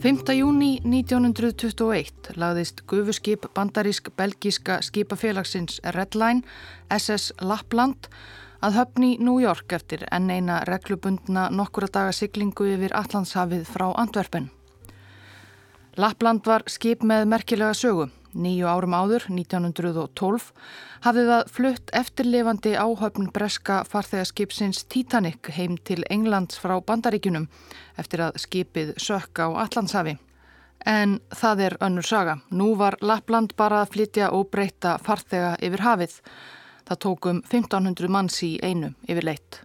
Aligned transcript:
5. 0.00 0.32
júni 0.32 0.78
1921 0.80 2.30
lagðist 2.40 2.78
gufuskip 2.88 3.42
bandarísk-belgíska 3.52 4.78
skipafélagsins 4.80 5.76
Redline 5.92 6.40
SS 6.88 7.34
Lappland 7.44 8.08
að 8.64 8.78
höfni 8.78 9.10
New 9.20 9.36
York 9.42 9.74
eftir 9.76 10.06
enn 10.08 10.32
eina 10.32 10.62
reglubundna 10.64 11.50
nokkura 11.52 11.90
daga 11.92 12.14
siglingu 12.16 12.70
yfir 12.72 12.96
Allandshafið 12.96 13.68
frá 13.68 13.90
Antwerpen. 14.00 14.48
Lappland 16.00 16.48
var 16.48 16.64
skip 16.64 17.04
með 17.04 17.28
merkilega 17.34 17.76
sögu. 17.76 18.08
Nýju 18.30 18.68
árum 18.70 18.94
áður, 18.94 19.24
1912, 19.32 20.50
hafði 21.02 21.24
það 21.26 21.48
flutt 21.50 21.92
eftirlifandi 21.98 22.74
áhöfn 22.78 23.30
breska 23.34 23.80
farþegarskipsins 23.90 24.84
Titanic 24.86 25.50
heim 25.56 25.74
til 25.82 26.04
Englands 26.10 26.60
frá 26.62 26.76
bandaríkunum 26.78 27.48
eftir 27.98 28.22
að 28.28 28.38
skipið 28.44 28.92
sökk 29.02 29.42
á 29.42 29.48
Allandsafi. 29.64 30.18
En 30.86 31.18
það 31.34 31.64
er 31.66 31.76
önnur 31.84 32.06
saga. 32.06 32.38
Nú 32.50 32.74
var 32.78 32.96
Lappland 33.02 33.56
bara 33.56 33.82
að 33.82 33.96
flytja 33.96 34.30
og 34.32 34.48
breyta 34.54 34.96
farþega 35.02 35.56
yfir 35.60 35.84
hafið. 35.84 36.14
Það 36.88 37.02
tókum 37.06 37.42
1500 37.42 38.08
manns 38.08 38.38
í 38.46 38.54
einu 38.62 38.94
yfir 39.08 39.26
leitt. 39.26 39.64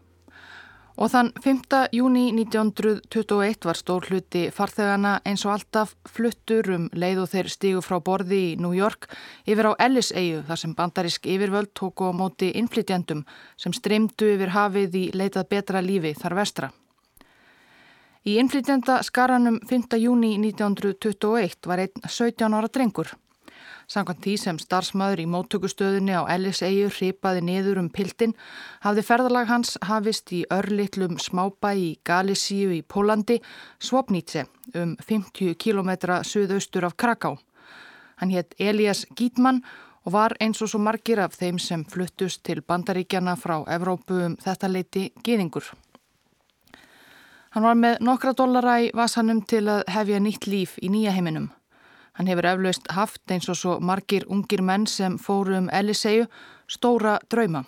Og 0.96 1.10
þann 1.12 1.34
5. 1.44 1.90
júni 1.92 2.30
1921 2.32 3.66
var 3.68 3.76
stór 3.76 4.06
hluti 4.08 4.46
farþegana 4.56 5.18
eins 5.28 5.42
og 5.44 5.52
alltaf 5.58 5.92
fluttur 6.08 6.70
um 6.72 6.86
leið 6.96 7.20
og 7.26 7.32
þeir 7.34 7.50
stígu 7.52 7.82
frá 7.84 7.98
borði 8.00 8.40
í 8.54 8.54
New 8.64 8.72
York 8.72 9.10
yfir 9.44 9.68
á 9.68 9.80
Ellis-eigu 9.88 10.46
þar 10.48 10.62
sem 10.62 10.76
bandarísk 10.78 11.28
yfirvöld 11.28 11.74
tóku 11.76 12.08
á 12.08 12.16
móti 12.16 12.54
innflytjandum 12.56 13.26
sem 13.60 13.76
streymdu 13.76 14.32
yfir 14.38 14.56
hafið 14.56 14.96
í 14.96 15.04
leitað 15.12 15.52
betra 15.52 15.84
lífi 15.84 16.16
þar 16.16 16.40
vestra. 16.40 16.72
Í 18.26 18.40
innflytjanda 18.40 19.02
skaranum 19.04 19.60
5. 19.68 20.00
júni 20.00 20.32
1921 20.40 21.68
var 21.68 21.84
einn 21.84 22.08
17 22.08 22.56
ára 22.56 22.72
drengur. 22.72 23.12
Sankant 23.88 24.22
því 24.26 24.34
sem 24.42 24.60
starfsmæður 24.60 25.22
í 25.22 25.26
móttökustöðunni 25.30 26.16
á 26.18 26.26
Ellis-eigu 26.34 26.90
hripaði 26.90 27.44
niður 27.46 27.82
um 27.84 27.90
piltin 27.94 28.34
hafði 28.82 29.04
ferðalag 29.06 29.50
hans 29.52 29.76
hafist 29.86 30.34
í 30.34 30.42
örlittlum 30.54 31.20
smábæ 31.22 31.72
í 31.78 31.90
Galísíu 32.08 32.74
í 32.74 32.82
Pólandi, 32.82 33.42
Svopnítse, 33.78 34.48
um 34.74 34.96
50 35.06 35.54
km 35.62 35.92
suðaustur 36.26 36.90
af 36.90 36.98
Kraká. 36.98 37.36
Hann 38.18 38.32
hétt 38.34 38.56
Elias 38.58 39.06
Gítmann 39.16 39.62
og 40.06 40.14
var 40.14 40.36
eins 40.42 40.62
og 40.62 40.70
svo 40.72 40.80
margir 40.82 41.20
af 41.22 41.36
þeim 41.38 41.60
sem 41.60 41.84
fluttust 41.86 42.44
til 42.46 42.62
bandaríkjana 42.62 43.36
frá 43.38 43.60
Evrópu 43.76 44.22
um 44.26 44.38
þetta 44.42 44.70
leiti 44.72 45.10
geðingur. 45.26 45.74
Hann 47.56 47.64
var 47.64 47.78
með 47.80 48.02
nokkra 48.04 48.34
dollara 48.36 48.80
í 48.84 48.90
vasanum 48.94 49.40
til 49.48 49.64
að 49.72 49.86
hefja 49.94 50.20
nýtt 50.20 50.48
líf 50.52 50.74
í 50.84 50.90
nýja 50.92 51.14
heiminum. 51.16 51.52
Hann 52.16 52.28
hefur 52.32 52.48
eflaust 52.48 52.88
haft 52.96 53.32
eins 53.32 53.50
og 53.52 53.58
svo 53.60 53.78
margir 53.84 54.24
ungir 54.32 54.64
menn 54.64 54.88
sem 54.88 55.18
fóru 55.20 55.58
um 55.58 55.70
Eliseu 55.70 56.26
stóra 56.68 57.18
drauma. 57.32 57.66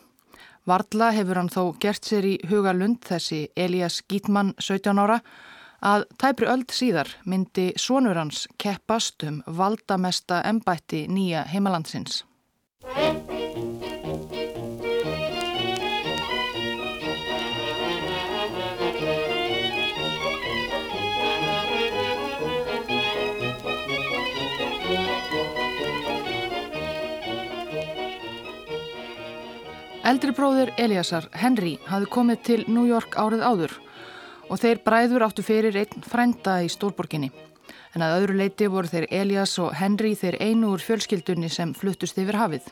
Varla 0.67 1.11
hefur 1.15 1.39
hann 1.39 1.51
þó 1.51 1.75
gert 1.79 2.07
sér 2.07 2.25
í 2.27 2.33
huga 2.49 2.73
lund 2.75 3.03
þessi 3.07 3.47
Elias 3.55 4.01
Gítmann 4.07 4.53
17 4.59 4.99
ára 5.03 5.21
að 5.83 6.07
tæpri 6.19 6.49
öld 6.51 6.71
síðar 6.73 7.11
myndi 7.25 7.69
sonur 7.77 8.17
hans 8.19 8.47
keppast 8.59 9.23
um 9.27 9.43
valdamesta 9.47 10.41
embætti 10.47 11.05
nýja 11.07 11.45
heimalandsins. 11.51 12.23
Eldri 30.07 30.31
bróðir 30.31 30.69
Eliasar, 30.79 31.25
Henry, 31.35 31.73
hafði 31.83 32.07
komið 32.13 32.37
til 32.47 32.61
New 32.71 32.85
York 32.87 33.17
árið 33.19 33.41
áður 33.43 33.73
og 34.47 34.61
þeir 34.61 34.79
bræður 34.85 35.25
áttu 35.25 35.43
fyrir 35.43 35.75
einn 35.81 36.05
frænda 36.07 36.53
í 36.63 36.69
stórborginni. 36.71 37.27
En 37.91 38.05
að 38.05 38.21
öðru 38.21 38.37
leiti 38.39 38.69
voru 38.71 38.87
þeir 38.87 39.09
Elias 39.11 39.57
og 39.59 39.73
Henry 39.75 40.13
þeir 40.15 40.37
einu 40.39 40.69
úr 40.77 40.85
fjölskyldunni 40.85 41.49
sem 41.51 41.73
fluttust 41.75 42.21
yfir 42.23 42.39
hafið. 42.39 42.69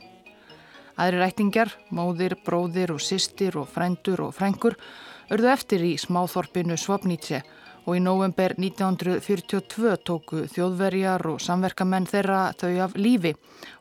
Aðri 0.96 1.19
rættingjar, 1.19 1.75
móðir, 1.91 2.38
bróðir 2.47 2.96
og 2.96 3.03
sýstir 3.03 3.59
og 3.59 3.67
frændur 3.67 4.29
og 4.29 4.31
frængur 4.38 4.79
örðu 5.28 5.52
eftir 5.52 5.84
í 5.84 5.97
smáþorpinu 6.00 6.79
Svapnítse 6.79 7.44
og 7.85 7.97
í 7.97 8.01
november 8.01 8.56
1942 8.57 9.96
tóku 10.06 10.46
þjóðverjar 10.50 11.25
og 11.29 11.41
samverkamenn 11.41 12.07
þeirra 12.09 12.40
þau 12.57 12.72
af 12.85 12.96
lífi 12.97 13.35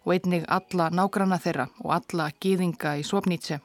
og 0.05 0.15
einnig 0.17 0.45
alla 0.49 0.91
nágrana 0.93 1.41
þeirra 1.41 1.69
og 1.83 1.95
alla 1.97 2.29
gýðinga 2.41 2.99
í 3.01 3.07
Svopnítse. 3.07 3.61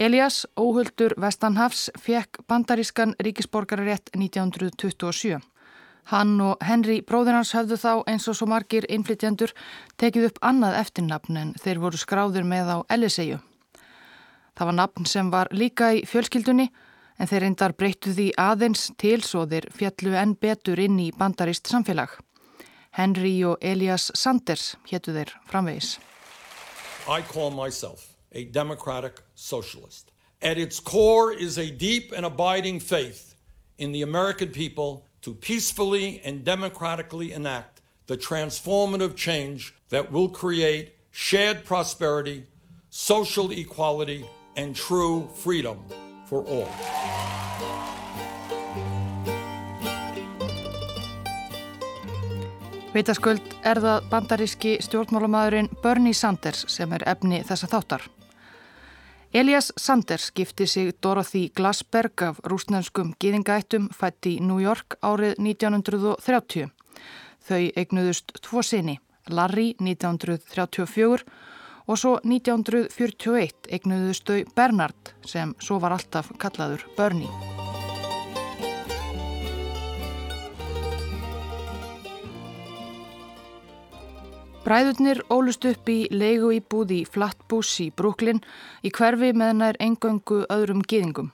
Elias, 0.00 0.46
óhuldur 0.56 1.12
Vestanhafs, 1.20 1.90
fekk 2.00 2.40
bandarískan 2.48 3.14
ríkisborgararétt 3.20 4.12
1927. 4.16 5.40
Hann 6.08 6.40
og 6.40 6.62
Henry 6.64 7.00
bróður 7.04 7.36
hans 7.36 7.52
höfðu 7.54 7.76
þá 7.78 7.90
eins 8.08 8.28
og 8.28 8.38
svo 8.38 8.48
margir 8.48 8.86
innflytjandur 8.88 9.52
tekið 10.00 10.30
upp 10.30 10.40
annað 10.40 10.78
eftirnafn 10.80 11.36
en 11.36 11.52
þeir 11.60 11.82
voru 11.82 12.00
skráður 12.00 12.48
með 12.48 12.72
á 12.74 12.76
Elliseiu. 12.96 13.38
Það 14.56 14.70
var 14.70 14.78
nafn 14.78 15.06
sem 15.06 15.28
var 15.32 15.52
líka 15.52 15.92
í 15.96 16.02
fjölskyldunni 16.08 16.70
en 17.20 17.28
þeir 17.28 17.44
breyttu 17.76 18.14
því 18.16 18.30
aðeins 18.40 18.88
fjallu 19.76 20.16
enn 20.16 20.36
betur 20.40 20.80
inn 20.80 20.98
í 20.98 21.10
bandarist 21.12 21.68
samfélag. 21.68 22.16
Henry 22.96 23.34
og 23.44 23.60
Elias 23.60 24.10
Sanders 24.16 24.74
héttu 24.88 25.12
þeir 25.14 25.34
framvegis. 25.50 25.98
I 27.06 27.20
call 27.22 27.50
myself 27.50 28.16
a 28.32 28.44
democratic 28.44 29.20
socialist. 29.34 30.10
At 30.42 30.56
its 30.56 30.80
core 30.80 31.32
is 31.32 31.58
a 31.58 31.70
deep 31.70 32.12
and 32.16 32.24
abiding 32.24 32.80
faith 32.80 33.34
in 33.78 33.92
the 33.92 34.02
American 34.02 34.48
people 34.48 35.04
to 35.22 35.34
peacefully 35.34 36.22
and 36.24 36.44
democratically 36.44 37.32
enact 37.32 37.82
the 38.06 38.16
transformative 38.16 39.14
change 39.14 39.74
that 39.90 40.10
will 40.10 40.28
create 40.28 40.94
shared 41.10 41.64
prosperity, 41.64 42.44
social 42.88 43.50
equality, 43.50 44.24
and 44.56 44.74
true 44.74 45.28
freedom 45.34 45.84
for 46.30 46.44
all. 46.46 46.70
Veitasköld 52.94 53.52
er 53.62 53.78
það 53.82 54.06
bandaríski 54.10 54.72
stjórnmálamæðurinn 54.82 55.68
Bernie 55.82 56.14
Sanders 56.14 56.64
sem 56.70 56.90
er 56.94 57.04
efni 57.10 57.42
þessa 57.46 57.68
þáttar. 57.70 58.06
Elias 59.34 59.70
Sanders 59.78 60.32
gifti 60.34 60.66
sig 60.66 60.90
Dorothy 61.02 61.52
Glasberg 61.54 62.22
af 62.26 62.40
rúsnenskum 62.50 63.12
gýðingættum 63.22 63.86
fætt 63.94 64.26
í 64.26 64.40
New 64.42 64.58
York 64.58 64.98
árið 65.06 65.38
1930. 65.38 66.72
Þau 67.46 67.62
eignuðust 67.78 68.34
tvo 68.42 68.62
sinni, 68.66 68.98
Larry 69.30 69.76
1934 69.78 71.22
og 71.90 71.98
svo 71.98 72.12
1941 72.22 73.66
eignuðust 73.74 74.28
þau 74.28 74.44
Bernard 74.54 75.10
sem 75.26 75.56
svo 75.58 75.80
var 75.82 75.96
alltaf 75.96 76.28
kallaður 76.38 76.84
Bernie. 76.94 77.30
Bræðurnir 84.60 85.24
ólust 85.34 85.64
upp 85.66 85.88
í 85.90 86.04
leigu 86.14 86.52
íbúð 86.54 86.92
í 86.94 87.00
Flatbush 87.08 87.80
í 87.82 87.88
Brooklyn 87.90 88.38
í 88.86 88.92
hverfi 88.94 89.32
með 89.34 89.56
nær 89.58 89.78
engöngu 89.82 90.44
öðrum 90.52 90.84
gýðingum. 90.86 91.32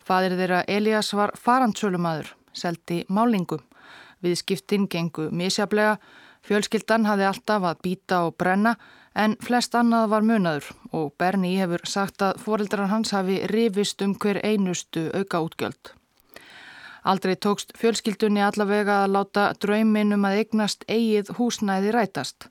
Fadir 0.00 0.36
þeirra 0.38 0.62
Elias 0.70 1.10
var 1.12 1.34
farandsölumadur, 1.36 2.30
seldi 2.56 3.02
málingum. 3.12 3.60
Viðskiptinn 4.24 4.88
gengu 4.88 5.28
misjablega, 5.28 5.98
fjölskyldan 6.46 7.04
hafði 7.10 7.28
alltaf 7.28 7.68
að 7.68 7.84
býta 7.84 8.22
og 8.28 8.38
brenna 8.40 8.78
en 9.14 9.36
flest 9.42 9.74
annað 9.74 10.10
var 10.12 10.26
munaður 10.26 10.68
og 10.92 11.14
Berni 11.18 11.56
hefur 11.58 11.82
sagt 11.84 12.22
að 12.22 12.38
foreldrar 12.44 12.90
hans 12.92 13.14
hafi 13.16 13.40
rifist 13.50 14.02
um 14.02 14.14
hver 14.14 14.40
einustu 14.44 15.08
auka 15.14 15.40
útgjöld. 15.46 15.94
Aldrei 17.04 17.34
tókst 17.36 17.72
fjölskyldunni 17.80 18.42
allavega 18.44 19.04
að 19.04 19.14
láta 19.16 19.50
draumin 19.60 20.12
um 20.12 20.26
að 20.28 20.42
eignast 20.42 20.84
eigið 20.88 21.32
húsnæði 21.38 21.94
rætast 21.96 22.50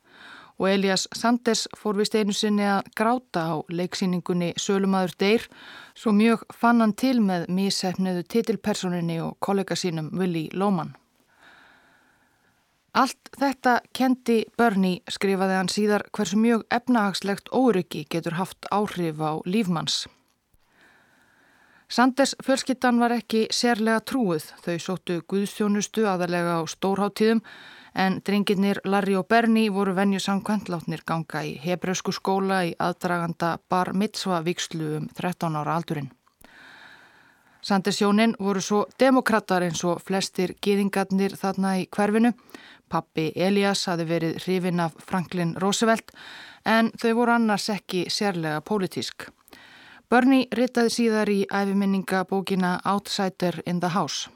og 0.60 0.70
Elias 0.70 1.08
Sanders 1.16 1.68
fór 1.78 1.98
vist 2.00 2.16
einu 2.16 2.34
sinni 2.36 2.66
að 2.68 2.90
gráta 2.98 3.46
á 3.48 3.56
leiksýningunni 3.72 4.52
Sölumadur 4.60 5.16
Deyr 5.20 5.46
svo 5.96 6.12
mjög 6.12 6.44
fann 6.54 6.84
hann 6.84 6.94
til 6.94 7.22
með 7.24 7.48
mísefniðu 7.48 8.26
titilpersoninni 8.28 9.22
og 9.24 9.38
kollega 9.40 9.78
sínum 9.80 10.12
Willi 10.20 10.50
Lóman. 10.54 10.96
Allt 12.94 13.30
þetta 13.38 13.80
kendi 13.94 14.44
Bernie 14.58 15.04
skrifaði 15.12 15.58
hann 15.60 15.70
síðar 15.70 16.08
hversu 16.16 16.40
mjög 16.42 16.64
efnahagslegt 16.74 17.52
óryggi 17.54 18.06
getur 18.10 18.40
haft 18.40 18.66
áhrif 18.74 19.22
á 19.22 19.38
lífmanns. 19.46 20.08
Sanders 21.90 22.36
fjölskyttan 22.46 23.00
var 23.02 23.14
ekki 23.14 23.48
sérlega 23.54 24.02
trúið. 24.06 24.52
Þau 24.62 24.78
sóttu 24.82 25.22
guðstjónustu 25.30 26.06
aðalega 26.06 26.60
á 26.62 26.64
stórháttíðum 26.70 27.42
en 27.94 28.20
drenginir 28.26 28.82
Larry 28.86 29.16
og 29.18 29.26
Bernie 29.30 29.72
voru 29.74 29.96
venju 29.98 30.22
samkvæmtlátnir 30.22 31.02
ganga 31.06 31.42
í 31.46 31.56
hebreusku 31.62 32.14
skóla 32.14 32.62
í 32.70 32.76
aðdraganda 32.78 33.58
bar 33.70 33.94
mitzva 33.94 34.44
vikslu 34.46 34.96
um 35.00 35.10
13 35.18 35.58
ára 35.58 35.78
aldurinn. 35.78 36.12
Sanders 37.62 38.00
hjónin 38.00 38.38
voru 38.40 38.62
svo 38.64 38.86
demokrater 39.00 39.66
eins 39.66 39.82
og 39.84 40.00
flestir 40.06 40.54
gýðingarnir 40.64 41.34
þarna 41.36 41.74
í 41.82 41.88
hverfinu. 41.92 42.32
Pappi 42.90 43.30
Elias 43.36 43.86
hafi 43.90 44.06
verið 44.10 44.40
hrifin 44.44 44.82
af 44.84 44.96
Franklin 45.06 45.56
Roosevelt 45.62 46.12
en 46.66 46.92
þau 47.00 47.14
voru 47.22 47.36
annars 47.36 47.70
ekki 47.74 48.08
sérlega 48.12 48.62
pólitísk. 48.66 49.30
Bernie 50.10 50.48
ritaði 50.58 50.90
síðar 50.90 51.30
í 51.30 51.44
æfiminningabókina 51.54 52.80
Outsider 52.90 53.62
in 53.66 53.80
the 53.80 53.92
House. 53.94 54.30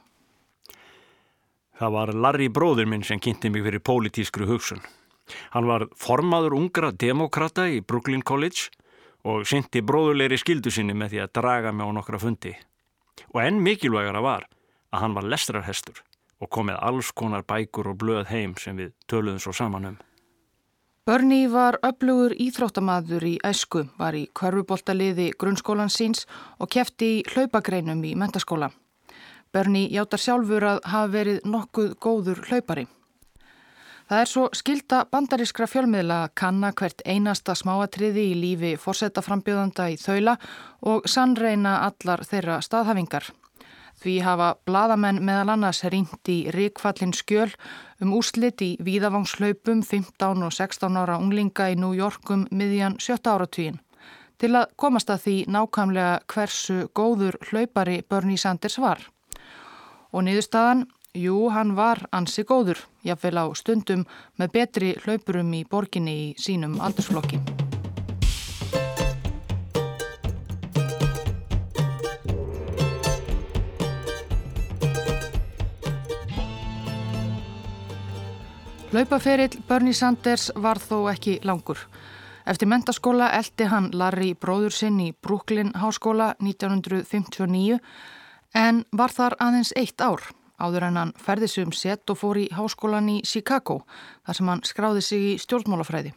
Það 1.80 1.96
var 1.96 2.14
Larry 2.14 2.50
bróður 2.54 2.86
minn 2.86 3.04
sem 3.04 3.20
kynnti 3.20 3.50
mig 3.50 3.66
fyrir 3.66 3.82
pólitískru 3.82 4.46
hugsun. 4.48 4.84
Hann 5.56 5.66
var 5.66 5.88
formaður 5.98 6.54
ungra 6.60 6.92
demokrata 6.92 7.66
í 7.66 7.82
Brooklyn 7.82 8.22
College 8.22 8.70
og 9.26 9.48
syndi 9.50 9.82
bróðulegri 9.82 10.38
skildu 10.38 10.72
sinni 10.72 10.94
með 10.94 11.16
því 11.16 11.24
að 11.24 11.34
draga 11.40 11.72
mig 11.74 11.90
á 11.90 11.92
nokkra 11.96 12.22
fundi. 12.22 12.54
Og 13.34 13.42
enn 13.42 13.62
mikilvægara 13.66 14.22
var 14.22 14.46
að 14.94 15.02
hann 15.02 15.18
var 15.18 15.26
lestrarhestur 15.26 16.04
og 16.44 16.50
kom 16.51 16.68
með 16.69 16.81
alls 16.84 17.12
konar 17.16 17.45
bækur 17.48 17.94
og 17.94 18.00
blöð 18.04 18.28
heim 18.34 18.57
sem 18.60 18.78
við 18.78 18.92
töluðum 19.07 19.40
svo 19.40 19.56
saman 19.56 19.94
um. 19.94 20.01
Bernie 21.04 21.50
var 21.51 21.75
öflugur 21.84 22.31
íþróttamaður 22.40 23.25
í 23.28 23.34
æsku, 23.44 23.81
var 24.00 24.16
í 24.16 24.30
körfuboltaliði 24.40 25.34
grunnskólan 25.40 25.92
síns 25.92 26.24
og 26.63 26.72
kefti 26.72 27.10
í 27.18 27.24
hlaupagreinum 27.34 28.06
í 28.07 28.13
mentaskóla. 28.16 28.69
Bernie 29.51 29.92
játar 29.92 30.22
sjálfur 30.24 30.63
að 30.63 30.80
hafa 30.88 31.12
verið 31.18 31.44
nokkuð 31.44 31.98
góður 32.00 32.40
hlaupari. 32.48 32.88
Það 34.07 34.22
er 34.22 34.30
svo 34.31 34.48
skilda 34.56 35.04
bandarískra 35.12 35.68
fjölmiðla 35.68 36.24
að 36.24 36.34
kanna 36.39 36.72
hvert 36.72 37.04
einasta 37.04 37.56
smáatriði 37.56 38.25
í 38.31 38.39
lífi 38.39 38.74
fórsetaframbjöðanda 38.80 39.92
í 39.92 40.00
þaula 40.00 40.39
og 40.88 41.07
sannreina 41.10 41.81
allar 41.88 42.24
þeirra 42.28 42.62
staðhafingar. 42.63 43.28
Því 44.04 44.18
hafa 44.26 44.50
bladamenn 44.68 45.22
meðal 45.24 45.54
annars 45.54 45.80
ringt 45.88 46.28
í 46.28 46.50
ríkfallin 46.52 47.14
skjöl 47.16 47.54
um 48.04 48.12
úslit 48.18 48.60
í 48.60 48.74
víðavangslaupum 48.84 49.80
15 49.88 50.44
og 50.44 50.52
16 50.52 51.00
ára 51.00 51.16
unglinga 51.24 51.70
í 51.72 51.80
New 51.80 51.96
Yorkum 51.96 52.44
miðjan 52.52 53.00
7 53.00 53.22
áratvíin 53.32 53.80
til 54.44 54.52
að 54.60 54.74
komast 54.76 55.08
að 55.14 55.24
því 55.24 55.38
nákvæmlega 55.56 56.16
hversu 56.34 56.80
góður 56.92 57.40
hlaupari 57.48 58.02
Bernie 58.10 58.42
Sanders 58.42 58.76
var. 58.82 59.00
Og 60.12 60.28
niðurstaðan, 60.28 60.86
jú, 61.16 61.48
hann 61.56 61.78
var 61.80 62.04
ansi 62.12 62.44
góður, 62.44 62.84
jáfnveil 63.08 63.40
á 63.40 63.46
stundum 63.56 64.04
með 64.36 64.56
betri 64.60 64.96
hlaupurum 65.06 65.54
í 65.56 65.64
borginni 65.64 66.18
í 66.26 66.32
sínum 66.36 66.82
aldursflokki. 66.84 67.62
Laupaferill 78.94 79.56
Bernie 79.68 79.94
Sanders 79.98 80.51
var 80.62 80.78
þó 80.78 81.07
ekki 81.10 81.40
langur. 81.42 81.80
Eftir 82.45 82.69
mentaskóla 82.69 83.31
eldi 83.34 83.66
hann 83.66 83.88
Larry 83.98 84.36
bróður 84.38 84.75
sinn 84.78 85.00
í 85.01 85.07
Brooklyn 85.18 85.72
háskóla 85.81 86.36
1959 86.38 87.80
en 88.54 88.84
var 88.94 89.16
þar 89.16 89.38
aðeins 89.42 89.74
eitt 89.81 89.98
ár 89.98 90.22
áður 90.62 90.86
en 90.92 91.01
hann 91.01 91.16
ferði 91.18 91.50
sig 91.50 91.66
um 91.66 91.74
sett 91.74 92.13
og 92.13 92.22
fór 92.22 92.44
í 92.44 92.45
háskólan 92.54 93.10
í 93.16 93.18
Chicago 93.25 93.80
þar 94.28 94.38
sem 94.38 94.54
hann 94.54 94.63
skráði 94.69 95.06
sig 95.10 95.28
í 95.31 95.36
stjórnmálafræði. 95.42 96.13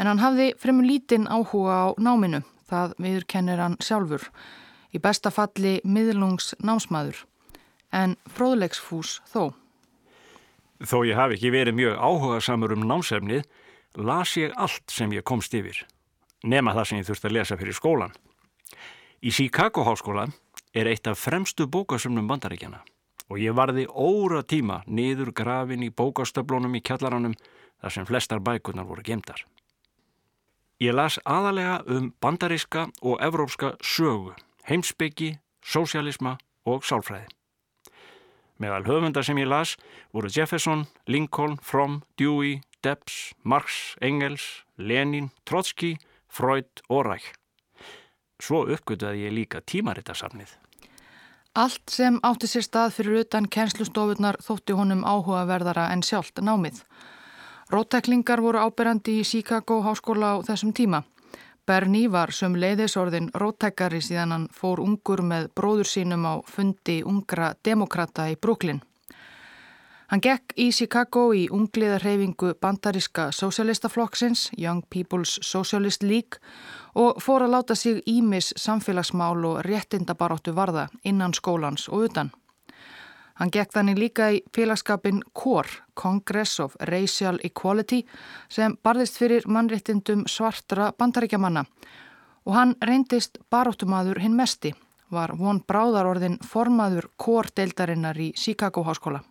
En 0.00 0.08
hann 0.08 0.24
hafði 0.24 0.54
fremur 0.56 0.88
lítinn 0.88 1.28
áhuga 1.28 1.84
á 1.84 1.88
náminu, 2.00 2.46
það 2.64 2.96
viðurkennir 2.96 3.60
hann 3.60 3.76
sjálfur, 3.84 4.24
í 4.88 4.96
besta 4.96 5.28
falli 5.28 5.82
miðlungs 5.84 6.54
námsmaður, 6.64 7.26
en 7.92 8.16
fróðlegsfús 8.24 9.18
þó. 9.28 9.59
Þó 10.80 11.02
ég 11.04 11.18
hafi 11.18 11.36
ekki 11.36 11.52
verið 11.52 11.76
mjög 11.76 11.98
áhuga 12.00 12.40
samur 12.40 12.72
um 12.72 12.86
námsefnið, 12.88 13.44
las 14.00 14.36
ég 14.40 14.54
allt 14.56 14.86
sem 14.88 15.12
ég 15.12 15.26
komst 15.26 15.54
yfir, 15.54 15.82
nema 16.42 16.72
það 16.76 16.88
sem 16.88 17.00
ég 17.00 17.08
þurfti 17.08 17.28
að 17.28 17.36
lesa 17.36 17.58
fyrir 17.60 17.76
skólan. 17.76 18.14
Í 19.20 19.32
Chicago 19.34 19.84
háskóla 19.84 20.30
er 20.72 20.88
eitt 20.88 21.06
af 21.10 21.20
fremstu 21.20 21.66
bókasöfnum 21.68 22.28
bandaríkjana 22.30 22.80
og 23.30 23.38
ég 23.38 23.54
varði 23.54 23.86
óra 23.86 24.42
tíma 24.42 24.80
niður 24.86 25.34
grafin 25.36 25.84
í 25.86 25.90
bókastöflunum 25.94 26.74
í 26.74 26.82
kjallaranum 26.82 27.36
þar 27.80 27.94
sem 27.94 28.06
flestar 28.08 28.40
bækunar 28.40 28.88
voru 28.88 29.04
gemdar. 29.06 29.44
Ég 30.80 30.96
las 30.96 31.18
aðalega 31.28 31.82
um 31.92 32.08
bandaríska 32.24 32.88
og 33.02 33.20
evrópska 33.20 33.74
sögu, 33.84 34.32
heimsbyggi, 34.64 35.34
sósialisma 35.60 36.38
og 36.64 36.86
sálfræði. 36.88 37.28
Meðal 38.60 38.84
höfundar 38.84 39.24
sem 39.24 39.38
ég 39.40 39.48
las 39.48 39.76
voru 40.12 40.28
Jefferson, 40.28 40.84
Lincoln, 41.08 41.56
Fromm, 41.64 42.02
Dewey, 42.20 42.60
Debs, 42.84 43.32
Marx, 43.42 43.96
Engels, 44.00 44.64
Lenin, 44.76 45.30
Trotsky, 45.48 45.96
Freud 46.28 46.82
og 46.88 47.06
Ræk. 47.08 47.30
Svo 48.40 48.66
uppgötuði 48.68 49.24
ég 49.24 49.32
líka 49.32 49.62
tímarittasafnið. 49.64 50.52
Allt 51.56 51.90
sem 51.90 52.20
átti 52.22 52.46
sér 52.46 52.62
stað 52.62 52.92
fyrir 52.98 53.24
utan 53.24 53.48
kennslustofunar 53.50 54.38
þótti 54.44 54.76
honum 54.76 55.02
áhugaverðara 55.08 55.88
en 55.94 56.04
sjálft 56.06 56.38
námið. 56.44 56.84
Rótteklingar 57.72 58.42
voru 58.44 58.60
áberandi 58.60 59.16
í 59.20 59.24
Chicago 59.26 59.80
háskóla 59.82 60.36
á 60.36 60.44
þessum 60.46 60.72
tíma. 60.76 61.02
Bernie 61.66 62.10
var 62.10 62.32
söm 62.34 62.56
leiðisorðin 62.58 63.30
rótækari 63.34 64.00
síðan 64.02 64.32
hann 64.34 64.46
fór 64.54 64.80
ungur 64.82 65.22
með 65.22 65.50
bróður 65.54 65.88
sínum 65.88 66.24
á 66.26 66.34
fundi 66.46 67.00
ungra 67.06 67.54
demokrata 67.64 68.28
í 68.30 68.36
Brooklyn. 68.40 68.80
Hann 70.10 70.22
gekk 70.24 70.56
í 70.58 70.72
Chicago 70.74 71.28
í 71.38 71.44
ungliðarhefingu 71.54 72.56
bandaríska 72.58 73.28
Socialistaflokksins, 73.30 74.48
Young 74.58 74.82
People's 74.90 75.36
Socialist 75.46 76.02
League 76.02 76.42
og 76.98 77.20
fór 77.22 77.44
að 77.46 77.54
láta 77.54 77.76
sig 77.78 78.02
ímis 78.10 78.50
samfélagsmál 78.58 79.44
og 79.46 79.60
réttindabaróttu 79.62 80.56
varða 80.56 80.88
innan 81.04 81.36
skólans 81.36 81.86
og 81.88 82.08
utan. 82.08 82.32
Hann 83.40 83.48
gekk 83.48 83.72
þannig 83.72 83.96
líka 83.96 84.26
í 84.36 84.42
félagskapin 84.52 85.22
CORE, 85.32 85.80
Congress 85.96 86.58
of 86.60 86.74
Racial 86.90 87.38
Equality, 87.40 88.02
sem 88.52 88.74
barðist 88.84 89.16
fyrir 89.16 89.46
mannréttindum 89.48 90.26
svartra 90.28 90.90
bandaríkjamanna 90.92 91.64
og 92.44 92.54
hann 92.56 92.74
reyndist 92.84 93.38
baróttumadur 93.52 94.20
hinn 94.20 94.36
mesti, 94.36 94.74
var 95.08 95.32
von 95.40 95.62
bráðarorðin 95.64 96.36
formaður 96.44 97.08
CORE-deildarinnar 97.16 98.20
í 98.20 98.30
Chicago 98.36 98.84
háskóla. 98.84 99.22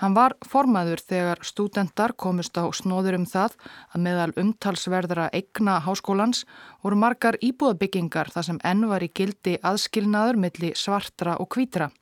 Hann 0.00 0.16
var 0.16 0.34
formaður 0.42 1.02
þegar 1.04 1.42
stúdendar 1.46 2.14
komist 2.18 2.56
á 2.58 2.64
snóður 2.74 3.18
um 3.20 3.26
það 3.28 3.58
að 3.92 4.04
meðal 4.06 4.32
umtalsverðara 4.40 5.28
eigna 5.36 5.76
háskólans 5.84 6.42
voru 6.82 6.98
margar 6.98 7.38
íbúðabyggingar 7.44 8.32
þar 8.32 8.48
sem 8.48 8.62
enn 8.64 8.88
var 8.90 9.04
í 9.04 9.10
gildi 9.14 9.54
aðskilnaður 9.62 10.40
milli 10.46 10.72
svartra 10.74 11.36
og 11.38 11.52
kvítra. 11.54 11.92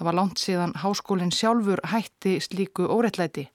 Það 0.00 0.06
var 0.08 0.16
langt 0.16 0.40
síðan 0.40 0.70
háskólinn 0.80 1.30
sjálfur 1.36 1.80
hætti 1.92 2.38
slíku 2.40 2.86
órettlæti. 2.88 3.50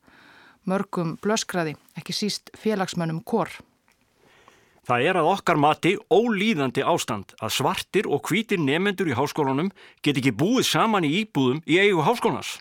Mörgum 0.69 1.15
blöskraði, 1.17 1.71
ekki 1.97 2.13
síst 2.13 2.51
félagsmönnum 2.53 3.23
kór. 3.25 3.49
Það 4.85 5.07
er 5.09 5.17
að 5.17 5.29
okkar 5.31 5.57
mati 5.57 5.95
ólíðandi 6.13 6.83
ástand 6.85 7.33
að 7.41 7.55
svartir 7.55 8.05
og 8.05 8.29
hvítir 8.29 8.61
nefendur 8.61 9.09
í 9.09 9.17
háskólanum 9.17 9.71
get 10.05 10.19
ekki 10.21 10.35
búið 10.37 10.67
saman 10.69 11.07
í 11.07 11.15
íbúðum 11.23 11.63
í 11.65 11.79
eigu 11.81 12.05
háskólanas. 12.05 12.59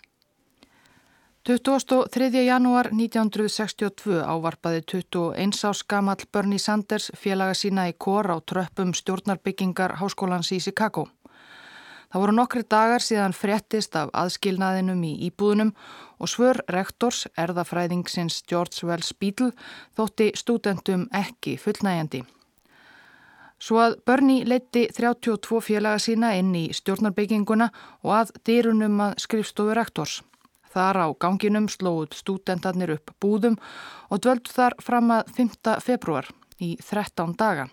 23. 1.45 2.31
janúar 2.41 2.89
1962 2.89 4.17
ávarpaði 4.17 4.81
21 4.95 5.61
ás 5.69 5.83
gamall 5.85 6.25
Bernie 6.33 6.57
Sanders 6.57 7.11
félaga 7.13 7.53
sína 7.53 7.85
í 7.85 7.93
kór 7.93 8.33
á 8.33 8.41
tröppum 8.41 8.97
stjórnarbyggingar 8.97 9.99
háskólans 10.01 10.49
í 10.57 10.57
Chicago. 10.57 11.05
Það 12.11 12.21
voru 12.21 12.35
nokkri 12.37 12.63
dagar 12.69 13.03
síðan 13.03 13.35
fréttist 13.35 13.95
af 13.99 14.11
aðskilnaðinum 14.13 15.01
í 15.03 15.13
íbúðunum 15.29 15.73
og 16.19 16.31
svör 16.31 16.61
rektors, 16.71 17.25
erðafræðingsins 17.37 18.43
George 18.49 18.87
Wells 18.87 19.11
Beadle, 19.19 19.51
þótti 19.97 20.31
stúdentum 20.37 21.09
ekki 21.15 21.57
fullnægjandi. 21.59 22.23
Svo 23.59 23.79
að 23.81 23.97
Bernie 24.05 24.45
leitti 24.45 24.85
32 24.93 25.61
félaga 25.63 25.99
sína 26.03 26.33
inn 26.37 26.51
í 26.55 26.67
stjórnarbygginguna 26.75 27.69
og 28.03 28.11
að 28.19 28.33
dýrunum 28.47 28.99
að 29.07 29.15
skrifstofu 29.23 29.75
rektors. 29.77 30.19
Þar 30.75 30.99
á 30.99 31.07
ganginum 31.15 31.69
slóð 31.71 32.17
stúdentarnir 32.19 32.97
upp 32.97 33.13
búðum 33.23 33.55
og 34.11 34.21
dvöldu 34.25 34.51
þar 34.51 34.75
fram 34.83 35.13
að 35.15 35.31
5. 35.37 35.79
februar 35.79 36.27
í 36.59 36.75
13 36.83 37.37
daga. 37.39 37.69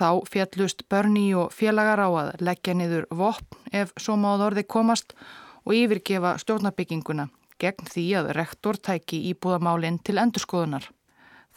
Þá 0.00 0.24
fjallust 0.32 0.86
Bernie 0.88 1.34
og 1.36 1.50
félagar 1.52 2.00
á 2.00 2.08
að 2.08 2.30
leggja 2.40 2.72
niður 2.72 3.04
vopn 3.12 3.74
ef 3.76 3.92
svo 4.00 4.14
máð 4.16 4.46
orði 4.46 4.64
komast 4.64 5.12
og 5.66 5.74
yfirgefa 5.76 6.38
stjórnabygginguna 6.40 7.26
gegn 7.60 7.90
því 7.92 8.04
að 8.16 8.30
rektor 8.38 8.78
tæki 8.80 9.20
íbúðamálinn 9.34 10.00
til 10.00 10.16
endurskoðunar. 10.22 10.86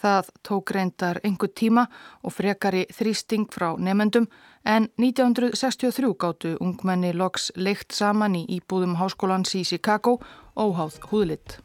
Það 0.04 0.34
tók 0.44 0.74
reyndar 0.76 1.22
einhver 1.24 1.54
tíma 1.56 1.86
og 2.20 2.36
frekari 2.36 2.84
þrýsting 2.92 3.48
frá 3.54 3.70
nefendum 3.80 4.28
en 4.68 4.90
1963 5.00 6.12
gáttu 6.20 6.58
ungmenni 6.60 7.14
loks 7.16 7.54
leikt 7.56 7.96
saman 7.96 8.36
í 8.36 8.44
íbúðum 8.58 8.98
háskólans 9.00 9.56
í 9.56 9.64
Chicago 9.64 10.18
óháð 10.60 11.00
húðlitt. 11.08 11.62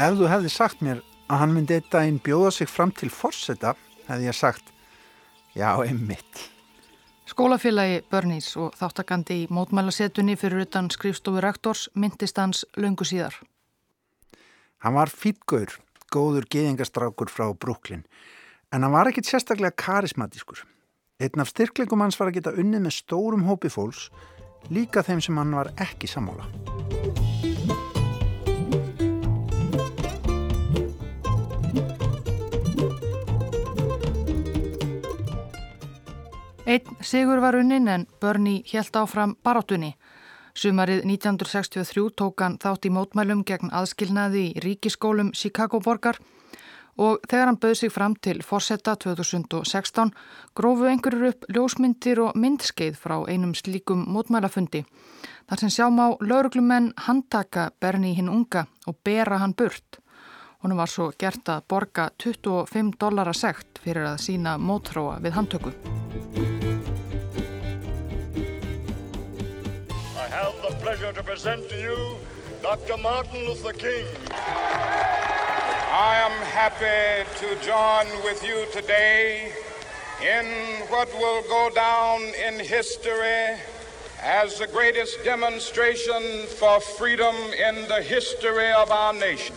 Ef 0.00 0.14
þú 0.16 0.28
hefði 0.30 0.48
sagt 0.48 0.80
mér 0.80 1.02
að 1.28 1.40
hann 1.42 1.50
myndi 1.52 1.74
eitt 1.76 1.90
daginn 1.92 2.22
bjóða 2.24 2.54
sig 2.56 2.70
fram 2.72 2.88
til 2.96 3.10
forsetta, 3.12 3.74
hefði 4.06 4.30
ég 4.30 4.36
sagt, 4.38 4.70
já, 5.52 5.76
einmitt. 5.84 6.46
Skólafélagi 7.28 7.98
Börnís 8.08 8.48
og 8.56 8.72
þáttakandi 8.80 9.42
í 9.42 9.50
mótmælasetunni 9.52 10.38
fyrir 10.40 10.64
utan 10.64 10.88
skrifstofu 10.88 11.44
rektors 11.44 11.84
myndist 11.92 12.40
hans 12.40 12.64
löngu 12.80 13.04
síðar. 13.04 13.36
Hann 14.80 14.96
var 14.96 15.12
fýtgaur, 15.12 15.76
góður 16.08 16.48
geðingastrákur 16.48 17.28
frá 17.28 17.50
Brooklyn, 17.52 18.06
en 18.72 18.80
hann 18.80 18.96
var 18.96 19.12
ekkit 19.12 19.28
sérstaklega 19.28 19.76
karismatískur. 19.76 20.64
Einn 21.20 21.44
af 21.44 21.52
styrklingum 21.52 22.00
hans 22.00 22.16
var 22.16 22.32
að 22.32 22.40
geta 22.40 22.56
unnið 22.56 22.86
með 22.88 23.02
stórum 23.02 23.44
hópi 23.52 23.68
fólks, 23.68 24.08
líka 24.72 25.04
þeim 25.04 25.20
sem 25.20 25.36
hann 25.36 25.58
var 25.60 25.74
ekki 25.76 26.08
sammála. 26.08 26.48
Einn 36.70 36.96
sigur 37.02 37.40
var 37.42 37.56
unnin 37.58 37.88
en 37.88 38.06
Bernie 38.20 38.62
helt 38.72 38.94
áfram 38.96 39.32
barátunni. 39.42 39.96
Sumarið 40.54 41.00
1963 41.02 42.04
tók 42.14 42.44
hann 42.44 42.58
þátt 42.62 42.86
í 42.86 42.92
mótmælum 42.94 43.40
gegn 43.42 43.72
aðskilnaði 43.74 44.44
í 44.52 44.62
ríkiskólum 44.62 45.32
Chicago 45.34 45.80
borgar 45.82 46.20
og 46.94 47.24
þegar 47.26 47.50
hann 47.50 47.58
bauð 47.64 47.74
sig 47.80 47.90
fram 47.90 48.14
til 48.14 48.44
Forsetta 48.46 48.94
2016 49.02 50.12
grófu 50.54 50.86
einhverjur 50.92 51.32
upp 51.32 51.50
ljósmyndir 51.50 52.22
og 52.22 52.38
myndskeið 52.38 53.00
frá 53.02 53.16
einum 53.26 53.56
slíkum 53.58 54.06
mótmælafundi. 54.06 54.84
Þar 55.50 55.64
sem 55.64 55.74
sjáum 55.74 55.98
á 55.98 56.08
lauruglumenn 56.22 56.92
handtaka 57.08 57.72
Bernie 57.80 58.14
hinn 58.14 58.30
unga 58.30 58.68
og 58.86 59.02
bera 59.02 59.42
hann 59.42 59.58
burt. 59.58 59.98
Honum 60.60 60.76
var 60.76 60.90
svo 60.92 61.10
gert 61.18 61.48
að 61.48 61.64
borga 61.72 62.10
25 62.20 62.96
dollara 63.00 63.32
sekt 63.32 63.80
fyrir 63.84 64.04
að 64.10 64.20
sína 64.26 64.58
mótróa 64.60 65.18
við 65.24 65.38
handtöku. 65.38 65.72
pleasure 70.80 71.12
to 71.12 71.22
present 71.22 71.68
to 71.68 71.76
you 71.76 72.16
Dr. 72.62 72.96
Martin 72.96 73.46
Luther 73.46 73.72
King. 73.72 74.06
I 74.32 76.16
am 76.26 76.32
happy 76.52 77.28
to 77.40 77.48
join 77.64 78.06
with 78.24 78.42
you 78.42 78.66
today 78.72 79.52
in 80.22 80.46
what 80.88 81.08
will 81.14 81.42
go 81.48 81.70
down 81.74 82.22
in 82.46 82.58
history 82.58 83.56
as 84.22 84.58
the 84.58 84.66
greatest 84.66 85.22
demonstration 85.24 86.46
for 86.58 86.80
freedom 86.80 87.34
in 87.68 87.88
the 87.88 88.02
history 88.02 88.70
of 88.72 88.90
our 88.90 89.12
nation. 89.12 89.54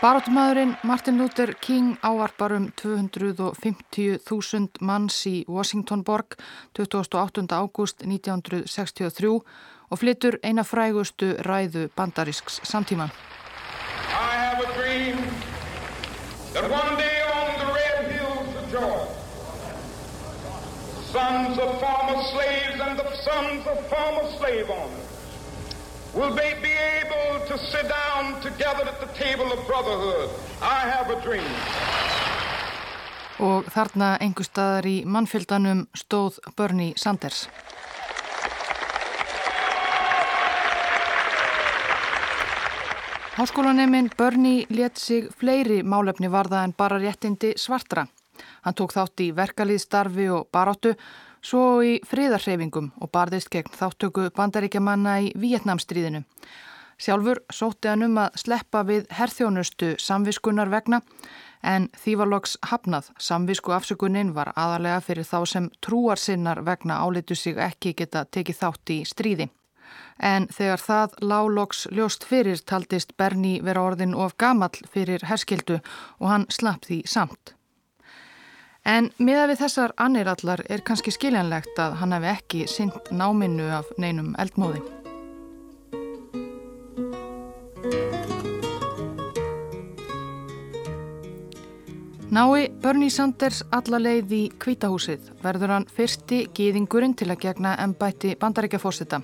Barátumæðurinn 0.00 0.78
Martin 0.82 1.18
Luther 1.20 1.52
King 1.60 1.98
ávarpar 2.00 2.54
um 2.56 2.72
250.000 2.72 4.80
manns 4.80 5.28
í 5.28 5.44
Washington 5.44 6.00
borg 6.08 6.40
28. 6.72 7.44
ágúst 7.52 8.00
1963 8.00 9.44
og 9.90 9.98
flyttur 10.00 10.40
eina 10.40 10.64
frægustu 10.64 11.36
ræðu 11.44 11.92
bandarísks 11.92 12.64
samtíman. 12.64 13.12
I 14.08 14.40
have 14.40 14.64
a 14.64 14.72
dream 14.72 15.20
that 16.54 16.64
one 16.64 16.96
day 16.96 17.20
on 17.36 17.60
the 17.60 17.68
red 17.68 18.16
hills 18.16 18.56
of 18.56 18.64
Georgia 18.72 19.04
sons 21.12 21.58
of 21.58 21.76
former 21.76 22.22
slaves 22.32 22.80
and 22.80 22.96
the 22.96 23.04
sons 23.20 23.66
of 23.66 23.76
former 23.92 24.24
slave 24.38 24.70
owners 24.70 25.09
will 26.14 26.34
they 26.34 26.54
be 26.62 26.74
able 27.02 27.46
to 27.46 27.58
sit 27.58 27.88
down 27.88 28.40
together 28.42 28.84
at 28.88 28.98
the 29.00 29.10
table 29.24 29.52
of 29.52 29.66
brotherhood. 29.66 30.30
I 30.60 30.80
have 30.94 31.10
a 31.10 31.18
dream. 31.22 31.50
Og 33.40 33.64
þarna 33.72 34.18
einhver 34.20 34.44
staðar 34.44 34.86
í 34.90 34.96
mannfjöldanum 35.08 35.86
stóð 35.96 36.40
Bernie 36.56 36.92
Sanders. 36.96 37.46
Háskólaneminn 43.38 44.10
Bernie 44.18 44.66
let 44.68 44.98
sig 44.98 45.30
fleiri 45.40 45.80
málefni 45.82 46.28
varða 46.28 46.64
en 46.66 46.74
bara 46.76 46.98
réttindi 47.00 47.54
svartra. 47.56 48.04
Hann 48.66 48.76
tók 48.76 48.92
þátt 48.92 49.22
í 49.24 49.30
verkalýðstarfi 49.32 50.28
og 50.34 50.50
baráttu 50.52 50.92
svo 51.42 51.82
í 51.84 51.98
friðarhreyfingum 52.06 52.90
og 53.00 53.12
barðist 53.12 53.50
gegn 53.52 53.72
þáttöku 53.76 54.30
bandaríkjamanna 54.36 55.20
í 55.26 55.30
Vietnamstríðinu. 55.40 56.24
Sjálfur 57.00 57.40
sótti 57.48 57.88
hann 57.88 58.04
um 58.04 58.18
að 58.20 58.34
sleppa 58.42 58.82
við 58.84 59.06
herþjónustu 59.16 59.94
samviskunar 59.98 60.68
vegna 60.68 61.00
en 61.64 61.88
því 61.96 62.16
var 62.20 62.28
loks 62.28 62.58
hafnað. 62.68 63.08
Samvisku 63.16 63.72
afsökunin 63.72 64.34
var 64.36 64.52
aðalega 64.56 65.00
fyrir 65.04 65.28
þá 65.28 65.38
sem 65.48 65.70
trúarsinnar 65.84 66.60
vegna 66.66 67.00
álitu 67.00 67.36
sig 67.36 67.56
ekki 67.56 67.94
geta 67.96 68.26
tekið 68.28 68.60
þátt 68.60 68.92
í 68.92 68.98
stríði. 69.08 69.48
En 70.20 70.46
þegar 70.52 70.84
það 70.84 71.16
láloks 71.32 71.86
ljóst 71.90 72.26
fyrir 72.28 72.60
taldist 72.68 73.16
Berni 73.16 73.58
vera 73.64 73.82
orðin 73.88 74.14
of 74.14 74.36
gamall 74.36 74.84
fyrir 74.92 75.24
herskildu 75.24 75.80
og 76.20 76.28
hann 76.28 76.46
slapp 76.52 76.84
því 76.84 77.00
samt. 77.08 77.54
En 78.84 79.10
miða 79.18 79.46
við 79.50 79.60
þessar 79.60 79.92
annirallar 80.00 80.62
er 80.68 80.80
kannski 80.80 81.12
skiljanlegt 81.12 81.76
að 81.78 81.98
hann 82.00 82.14
hefði 82.16 82.32
ekki 82.32 82.62
synd 82.70 83.12
náminu 83.12 83.68
af 83.76 83.90
neinum 84.00 84.32
eldmóði. 84.40 84.80
Nái 92.30 92.70
Bernie 92.78 93.10
Sanders 93.10 93.64
alla 93.74 93.98
leið 93.98 94.32
í 94.32 94.42
kvítahúsið 94.62 95.32
verður 95.42 95.72
hann 95.74 95.86
fyrsti 95.90 96.44
gýðingurinn 96.54 97.16
til 97.18 97.26
að 97.32 97.40
gegna 97.42 97.72
ennbætti 97.82 98.36
bandaríkjafósita. 98.38 99.18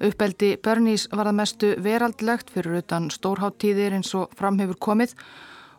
Uppeldi 0.00 0.54
Bernies 0.56 1.04
var 1.12 1.28
að 1.28 1.36
mestu 1.38 1.74
veraldlegt 1.84 2.48
fyrir 2.50 2.80
utan 2.80 3.10
stórháttíðir 3.12 3.98
eins 3.98 4.14
og 4.16 4.32
framhefur 4.40 4.80
komið 4.80 5.12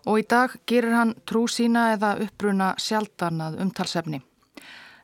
og 0.05 0.21
í 0.21 0.25
dag 0.29 0.53
gerir 0.69 0.95
hann 0.95 1.15
trú 1.25 1.45
sína 1.49 1.91
eða 1.95 2.15
uppbruna 2.25 2.73
sjaldanað 2.81 3.59
umtalsefni. 3.65 4.21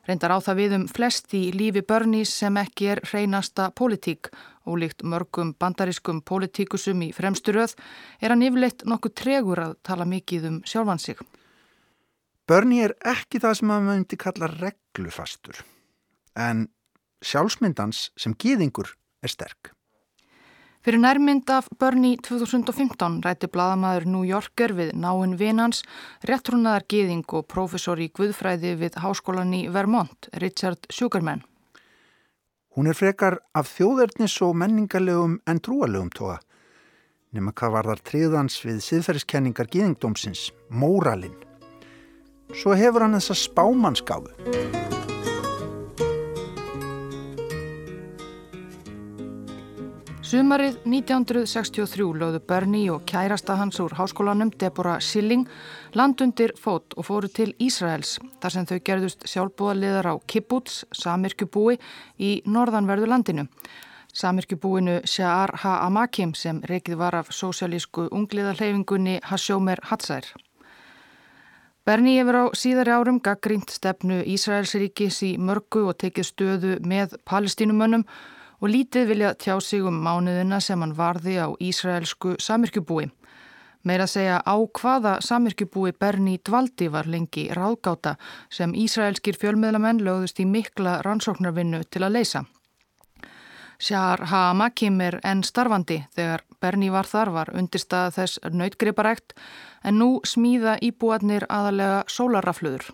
Reyndar 0.06 0.34
á 0.34 0.38
það 0.42 0.58
við 0.58 0.72
um 0.78 0.86
flest 0.90 1.34
í 1.38 1.42
lífi 1.54 1.82
börnís 1.86 2.32
sem 2.34 2.56
ekki 2.58 2.88
er 2.94 3.00
hreinasta 3.06 3.68
pólitík 3.78 4.32
og 4.66 4.80
líkt 4.82 5.04
mörgum 5.06 5.52
bandarískum 5.54 6.24
pólitíkusum 6.26 7.04
í 7.06 7.12
fremsturöð 7.14 7.76
er 8.18 8.34
hann 8.34 8.42
yfirleitt 8.42 8.82
nokkuð 8.86 9.14
tregur 9.20 9.62
að 9.62 9.76
tala 9.86 10.06
mikið 10.06 10.48
um 10.50 10.58
sjálfan 10.66 11.02
sig. 11.02 11.22
Börni 12.50 12.82
er 12.82 12.96
ekki 13.06 13.38
það 13.42 13.58
sem 13.58 13.70
maður 13.70 13.88
myndi 13.92 14.18
kalla 14.18 14.50
reglufastur 14.50 15.62
en 16.34 16.66
sjálfsmyndans 17.22 18.08
sem 18.18 18.34
gýðingur 18.34 18.90
er 19.22 19.30
sterk. 19.30 19.70
Fyrir 20.82 20.98
nærmynd 20.98 21.50
af 21.54 21.68
Bernie 21.78 22.16
2015 22.18 23.20
rætti 23.22 23.46
bladamæður 23.46 24.06
New 24.10 24.24
Yorker 24.26 24.72
við 24.74 24.90
náinn 24.98 25.36
vinans, 25.38 25.84
réttrúnaðar 26.26 26.88
geðing 26.90 27.22
og 27.38 27.46
profesor 27.46 28.02
í 28.02 28.08
Guðfræði 28.10 28.74
við 28.80 28.98
háskólan 28.98 29.54
í 29.54 29.68
Vermont, 29.70 30.26
Richard 30.42 30.90
Sugarman. 30.90 31.44
Hún 32.74 32.90
er 32.90 32.98
frekar 32.98 33.38
af 33.54 33.70
þjóðernis 33.70 34.34
og 34.42 34.58
menningarlegum 34.58 35.38
en 35.46 35.62
trúalegum 35.62 36.10
tóa. 36.10 36.40
Nefna 37.30 37.54
hvað 37.54 37.76
var 37.78 37.92
þar 37.92 38.06
triðans 38.10 38.58
við 38.66 38.82
siðferðiskenningar 38.82 39.70
geðingdómsins, 39.70 40.48
móralinn. 40.66 41.38
Svo 42.58 42.74
hefur 42.74 43.06
hann 43.06 43.20
þessa 43.20 43.38
spámannskáðu. 43.38 44.81
Sumarið 50.32 50.78
1963 50.88 52.04
lögðu 52.16 52.38
Bernie 52.48 52.88
og 52.88 53.02
kærasta 53.04 53.52
hans 53.60 53.76
úr 53.84 53.92
háskólanum 53.98 54.48
Deborah 54.56 55.02
Silling 55.04 55.44
landundir 55.92 56.54
fót 56.56 56.96
og 56.96 57.04
fóru 57.04 57.28
til 57.28 57.50
Ísraels 57.60 58.14
þar 58.40 58.54
sem 58.54 58.68
þau 58.70 58.78
gerðust 58.86 59.28
sjálfbúðaliðar 59.28 60.08
á 60.08 60.14
Kibbutz, 60.24 60.86
Samirkjubúi 60.96 61.76
í 62.16 62.32
norðanverðu 62.48 63.12
landinu. 63.12 63.46
Samirkjubúinu 64.08 65.02
Sha'ar 65.04 65.52
Ha-Amakim 65.66 66.32
sem 66.32 66.64
reikið 66.64 66.96
var 67.04 67.20
af 67.20 67.28
sósjálísku 67.28 68.08
ungliðarleifingunni 68.08 69.20
Hashomer 69.28 69.84
Hatzær. 69.92 70.32
Bernie 71.84 72.22
hefur 72.22 72.40
á 72.40 72.44
síðari 72.56 72.96
árum 72.96 73.20
gaggrínt 73.20 73.68
stefnu 73.68 74.22
Ísraelsríkis 74.24 75.26
í 75.28 75.34
mörgu 75.36 75.90
og 75.90 75.98
tekið 76.00 76.32
stöðu 76.32 76.78
með 76.80 77.18
palestínumönnum 77.28 78.08
og 78.62 78.70
lítið 78.70 79.08
vilja 79.10 79.34
tjá 79.34 79.56
sig 79.60 79.82
um 79.82 79.98
mánuðina 80.04 80.60
sem 80.62 80.80
hann 80.80 80.94
varði 80.94 81.34
á 81.42 81.50
Ísraelsku 81.58 82.36
samirkjubúi. 82.38 83.08
Meira 83.82 84.06
að 84.06 84.12
segja 84.12 84.38
á 84.38 84.54
hvaða 84.78 85.16
samirkjubúi 85.26 85.90
Berni 85.98 86.38
Dvaldi 86.38 86.86
var 86.86 87.10
lengi 87.10 87.48
ráðgáta 87.50 88.14
sem 88.50 88.74
Ísraelskir 88.78 89.34
fjölmiðlamenn 89.34 90.04
lögðust 90.06 90.38
í 90.38 90.46
mikla 90.46 91.00
rannsóknarvinnu 91.02 91.82
til 91.90 92.06
að 92.06 92.20
leysa. 92.20 92.44
Shahar 93.82 94.22
Ha-Makim 94.30 95.00
er 95.02 95.18
enn 95.26 95.42
starfandi 95.42 96.04
þegar 96.14 96.46
Berni 96.62 96.92
var 96.94 97.08
þar 97.10 97.34
var 97.34 97.50
undirstaða 97.58 98.14
þess 98.14 98.38
nautgriparækt 98.54 99.34
en 99.82 99.98
nú 99.98 100.10
smíða 100.22 100.76
íbúarnir 100.78 101.48
aðalega 101.50 102.04
sólarrafluður. 102.06 102.92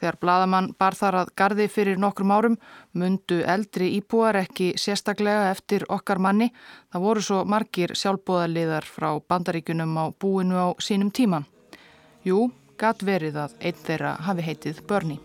Þegar 0.00 0.18
bladamann 0.20 0.70
bar 0.78 0.94
þar 0.94 1.20
að 1.22 1.32
gardi 1.40 1.66
fyrir 1.72 2.00
nokkrum 2.00 2.32
árum 2.34 2.56
mundu 2.92 3.40
eldri 3.48 3.94
íbúar 3.96 4.36
ekki 4.42 4.72
sérstaklega 4.80 5.50
eftir 5.50 5.86
okkar 5.88 6.20
manni. 6.20 6.50
Það 6.92 7.06
voru 7.08 7.24
svo 7.24 7.42
margir 7.48 7.96
sjálfbóðaliðar 7.96 8.88
frá 8.88 9.10
bandaríkunum 9.28 9.96
á 9.96 10.04
búinu 10.12 10.60
á 10.60 10.68
sínum 10.78 11.10
tíma. 11.10 11.44
Jú, 12.26 12.50
gatt 12.76 13.04
verið 13.06 13.40
að 13.46 13.56
einn 13.60 13.86
þeirra 13.86 14.16
hafi 14.28 14.50
heitið 14.50 14.84
Börni. 14.88 15.20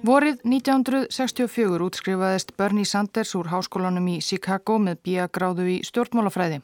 Vorið 0.00 0.38
1964 0.48 1.84
útskrifaðist 1.84 2.54
Bernie 2.56 2.88
Sanders 2.88 3.34
úr 3.36 3.50
háskólanum 3.52 4.06
í 4.08 4.14
Chicago 4.24 4.78
með 4.80 5.02
bíagráðu 5.04 5.66
í 5.68 5.74
stjórnmálafræði. 5.84 6.62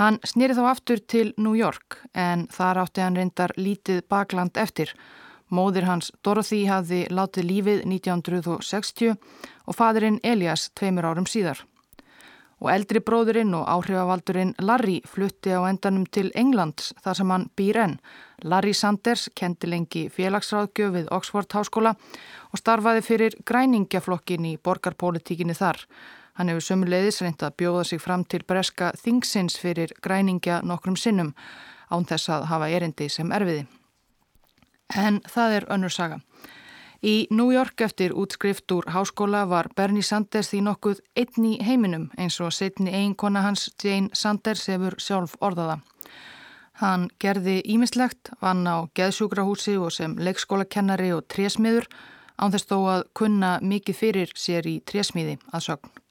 Hann 0.00 0.18
snýri 0.26 0.56
þá 0.58 0.64
aftur 0.72 0.98
til 1.06 1.28
New 1.38 1.54
York 1.54 2.00
en 2.10 2.48
þar 2.50 2.80
átti 2.82 3.04
hann 3.04 3.20
reyndar 3.20 3.54
lítið 3.54 4.00
bakland 4.10 4.58
eftir. 4.58 4.90
Móðir 5.46 5.86
hans 5.86 6.10
Dorothy 6.26 6.64
hafði 6.66 7.04
látið 7.06 7.46
lífið 7.52 7.84
1960 7.86 9.14
og 9.14 9.78
fadurinn 9.78 10.18
Elias 10.26 10.72
tveimur 10.74 11.06
árum 11.06 11.30
síðar 11.30 11.62
og 12.62 12.70
eldri 12.72 13.00
bróðurinn 13.04 13.54
og 13.56 13.66
áhrifavaldurinn 13.68 14.54
Larry 14.62 15.00
flutti 15.08 15.52
á 15.54 15.60
endanum 15.68 16.06
til 16.06 16.30
Englands 16.34 16.92
þar 17.04 17.18
sem 17.18 17.32
hann 17.34 17.46
býr 17.56 17.80
enn. 17.82 17.94
Larry 18.44 18.74
Sanders 18.74 19.28
kendi 19.34 19.70
lengi 19.70 20.08
félagsráðgjöf 20.12 20.92
við 20.94 21.10
Oxford 21.14 21.54
Háskóla 21.56 21.94
og 22.50 22.60
starfaði 22.60 23.04
fyrir 23.04 23.38
græningjaflokkin 23.46 24.50
í 24.50 24.56
borgarpolítikinni 24.56 25.56
þar. 25.58 25.80
Hann 26.34 26.50
hefur 26.50 26.66
sömuleiðis 26.66 27.22
reyndað 27.22 27.52
að 27.52 27.58
bjóða 27.62 27.84
sig 27.86 28.02
fram 28.02 28.24
til 28.24 28.42
breska 28.46 28.90
þingsins 28.98 29.58
fyrir 29.60 29.94
græningja 30.02 30.62
nokkrum 30.66 30.96
sinnum 30.98 31.34
án 31.90 32.06
þess 32.08 32.32
að 32.34 32.48
hafa 32.50 32.70
erindi 32.74 33.08
sem 33.08 33.30
erfiði. 33.32 33.66
En 34.94 35.20
það 35.30 35.58
er 35.58 35.66
önnur 35.74 35.92
saga. 35.94 36.18
Í 37.04 37.26
New 37.28 37.50
York 37.52 37.82
eftir 37.84 38.14
útskrift 38.16 38.72
úr 38.72 38.86
háskóla 38.88 39.42
var 39.44 39.66
Bernie 39.76 40.02
Sanders 40.02 40.48
því 40.48 40.60
nokkuð 40.64 41.02
einn 41.20 41.48
í 41.50 41.50
heiminum 41.60 42.06
eins 42.16 42.38
og 42.40 42.54
setni 42.56 42.94
eiginkona 42.94 43.42
hans 43.44 43.66
Jane 43.82 44.08
Sanders 44.16 44.62
hefur 44.72 44.96
sjálf 44.96 45.34
orðaða. 45.44 45.82
Hann 46.80 47.10
gerði 47.20 47.58
ímislegt, 47.74 48.32
vann 48.40 48.64
á 48.64 48.88
geðsjúkrahúsi 48.96 49.76
og 49.76 49.92
sem 49.92 50.16
leikskólakennari 50.16 51.12
og 51.12 51.28
trésmiður 51.28 51.90
án 52.40 52.56
þess 52.56 52.70
þó 52.72 52.78
að 52.94 53.04
kunna 53.20 53.52
mikið 53.60 54.00
fyrir 54.00 54.32
sér 54.32 54.64
í 54.64 54.78
trésmiði 54.80 55.36
að 55.52 55.66
sögn. 55.68 56.03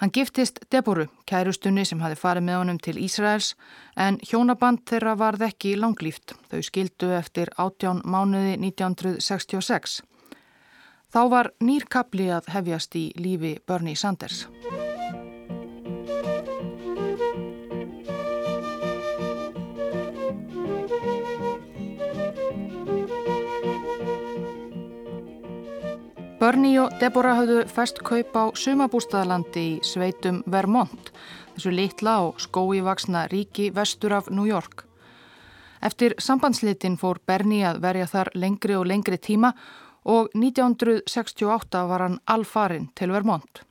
Hann 0.00 0.10
giftist 0.14 0.58
Deboru, 0.72 1.06
kærustunni 1.28 1.84
sem 1.86 2.00
hafi 2.02 2.16
farið 2.18 2.46
með 2.48 2.60
honum 2.60 2.78
til 2.82 2.96
Ísraels 2.98 3.52
en 3.96 4.18
hjónaband 4.26 4.82
þeirra 4.88 5.16
varð 5.18 5.46
ekki 5.48 5.76
langlýft. 5.78 6.34
Þau 6.50 6.62
skildu 6.66 7.12
eftir 7.18 7.52
18 7.56 8.02
mánuði 8.04 8.56
1966. 8.58 10.00
Þá 11.12 11.22
var 11.28 11.52
nýrkabli 11.60 12.30
að 12.32 12.48
hefjast 12.54 12.96
í 12.96 13.10
lífi 13.20 13.58
Bernie 13.68 13.98
Sanders. 13.98 14.46
Bernie 26.42 26.80
og 26.82 26.90
Deborah 26.98 27.36
hafðu 27.38 27.60
fest 27.70 28.00
kaup 28.02 28.32
á 28.34 28.50
sumabústaðalandi 28.58 29.62
í 29.62 29.74
sveitum 29.86 30.40
Vermont, 30.50 31.12
þessu 31.54 31.70
litla 31.70 32.16
og 32.24 32.40
skóivaksna 32.42 33.28
ríki 33.30 33.68
vestur 33.70 34.16
af 34.16 34.26
New 34.26 34.48
York. 34.48 34.82
Eftir 35.86 36.16
sambandslitin 36.18 36.96
fór 36.98 37.20
Bernie 37.30 37.62
að 37.68 37.78
verja 37.84 38.08
þar 38.10 38.30
lengri 38.34 38.74
og 38.74 38.88
lengri 38.90 39.20
tíma 39.22 39.52
og 40.02 40.34
1968 40.34 41.84
var 41.92 42.02
hann 42.08 42.18
alfarin 42.26 42.88
til 42.98 43.14
Vermont. 43.14 43.62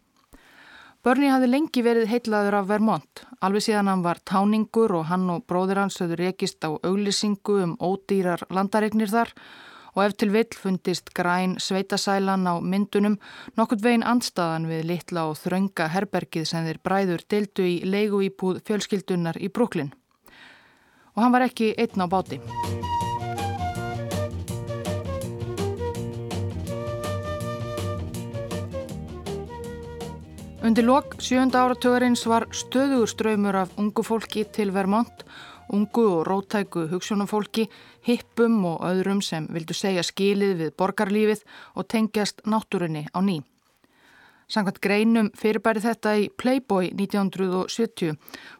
Bernie 1.03 1.33
hafði 1.33 1.49
lengi 1.51 1.83
verið 1.83 2.07
heitlaður 2.07 2.61
af 2.61 2.69
Vermont, 2.69 3.25
alveg 3.43 3.65
síðan 3.67 3.91
hann 3.91 4.05
var 4.07 4.23
táningur 4.23 4.95
og 4.95 5.09
hann 5.11 5.27
og 5.35 5.43
bróðir 5.43 5.83
hans 5.83 5.99
höfðu 5.99 6.21
rekist 6.23 6.63
á 6.63 6.71
auglisingu 6.71 7.57
um 7.65 7.75
ódýrar 7.83 8.47
landaregnir 8.47 9.11
þar 9.11 9.35
og 9.35 9.70
ef 9.99 10.15
til 10.15 10.31
vill 10.31 10.55
fundist 10.55 11.11
græn 11.17 11.57
sveitasælan 11.59 12.47
á 12.47 12.63
myndunum 12.63 13.17
nokkurt 13.59 13.83
veginn 13.83 14.07
andstaðan 14.07 14.69
við 14.71 14.85
litla 14.87 15.27
og 15.27 15.35
þrönga 15.41 15.89
herbergið 15.91 16.47
sem 16.47 16.67
þeir 16.67 16.79
bræður 16.83 17.25
deildu 17.27 17.67
í 17.67 17.75
leigu 17.83 18.23
íbúð 18.23 18.63
fjölskyldunar 18.67 19.41
í 19.43 19.51
Bruklin. 19.51 19.91
Og 21.15 21.23
hann 21.25 21.35
var 21.35 21.49
ekki 21.49 21.73
einn 21.75 21.99
á 21.99 22.07
báti. 22.07 22.39
Undir 30.61 30.85
lok 30.85 31.15
sjönda 31.17 31.65
áratögarins 31.65 32.21
var 32.29 32.45
stöðugur 32.53 33.09
ströymur 33.09 33.55
af 33.63 33.71
ungu 33.81 34.03
fólki 34.05 34.43
til 34.45 34.69
Vermont 34.71 35.25
ungu 35.73 36.05
og 36.17 36.27
rótæku 36.27 36.87
hugsunumfólki, 36.91 37.67
hippum 38.07 38.65
og 38.65 38.83
öðrum 38.87 39.21
sem 39.25 39.47
vildu 39.51 39.73
segja 39.77 40.03
skilið 40.03 40.57
við 40.61 40.75
borgarlífið 40.77 41.45
og 41.75 41.87
tengjast 41.87 42.45
náttúrunni 42.45 43.07
á 43.11 43.19
ný. 43.23 43.41
Sankvæmt 44.51 44.81
greinum 44.83 45.29
fyrirbæri 45.39 45.79
þetta 45.79 46.11
í 46.19 46.25
Playboy 46.35 46.89
1970 46.99 48.17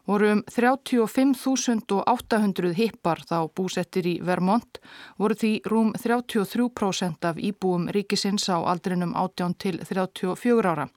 voru 0.08 0.30
um 0.32 0.40
35.800 0.48 2.72
hippar 2.78 3.20
þá 3.28 3.52
búsettir 3.52 4.08
í 4.08 4.14
Vermont, 4.24 4.80
voru 5.20 5.36
því 5.36 5.68
rúm 5.68 5.92
33% 5.92 7.28
af 7.28 7.36
íbúum 7.36 7.92
ríkisins 7.92 8.48
á 8.48 8.64
aldrinum 8.72 9.12
18 9.12 9.52
til 9.60 9.84
34 9.84 10.64
ára. 10.72 10.88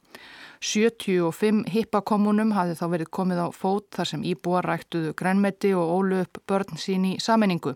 75 0.65 1.67
hippakommunum 1.69 2.55
hafi 2.55 2.73
þá 2.79 2.85
verið 2.95 3.09
komið 3.13 3.41
á 3.45 3.47
fót 3.53 3.85
þar 3.93 4.09
sem 4.09 4.23
íbúar 4.25 4.65
ræktuðu 4.65 5.13
grænmeti 5.13 5.75
og 5.77 5.91
ólu 5.99 6.23
upp 6.25 6.41
börn 6.49 6.79
sín 6.81 7.05
í 7.11 7.15
sammenningu. 7.21 7.75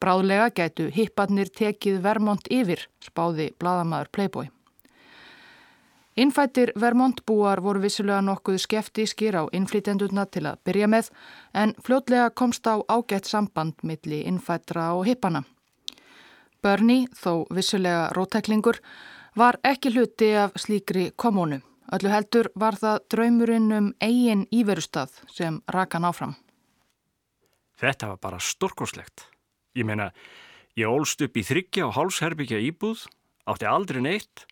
Bráðlega 0.00 0.48
gætu 0.56 0.88
hipparnir 0.92 1.52
tekið 1.52 2.00
Vermont 2.04 2.48
yfir, 2.52 2.86
spáði 3.04 3.50
bladamæður 3.60 4.12
Playboy. 4.16 4.48
Innfættir 6.16 6.72
Vermontbúar 6.80 7.60
voru 7.60 7.82
vissulega 7.84 8.22
nokkuð 8.24 8.56
skeftískir 8.64 9.36
á 9.36 9.44
innflýtendurna 9.52 10.24
til 10.32 10.46
að 10.48 10.62
byrja 10.64 10.88
með 10.88 11.10
en 11.52 11.76
fljótlega 11.84 12.30
komst 12.32 12.64
á 12.64 12.80
ágætt 12.88 13.28
samband 13.28 13.84
milli 13.84 14.22
innfættra 14.24 14.94
og 14.96 15.04
hippana. 15.04 15.44
Bernie, 16.64 17.04
þó 17.12 17.44
vissulega 17.52 18.08
rótæklingur, 18.16 18.80
var 19.36 19.60
ekki 19.60 19.92
hluti 19.92 20.32
af 20.40 20.56
slíkri 20.56 21.10
komónu. 21.12 21.65
Öllu 21.94 22.10
heldur 22.10 22.48
var 22.58 22.74
það 22.80 23.04
draumurinn 23.12 23.70
um 23.76 23.92
eigin 24.02 24.46
íverustad 24.50 25.12
sem 25.30 25.60
rakan 25.70 26.08
áfram. 26.08 26.34
Þetta 27.78 28.10
var 28.14 28.20
bara 28.22 28.40
storkoslegt. 28.42 29.28
Ég 29.76 29.86
meina, 29.86 30.10
ég 30.74 30.90
ólst 30.90 31.20
upp 31.22 31.36
í 31.36 31.44
þryggja 31.46 31.86
og 31.86 31.94
hálsherbyggja 31.98 32.58
íbúð, 32.70 33.04
átti 33.46 33.68
aldrei 33.68 34.02
neitt 34.02 34.46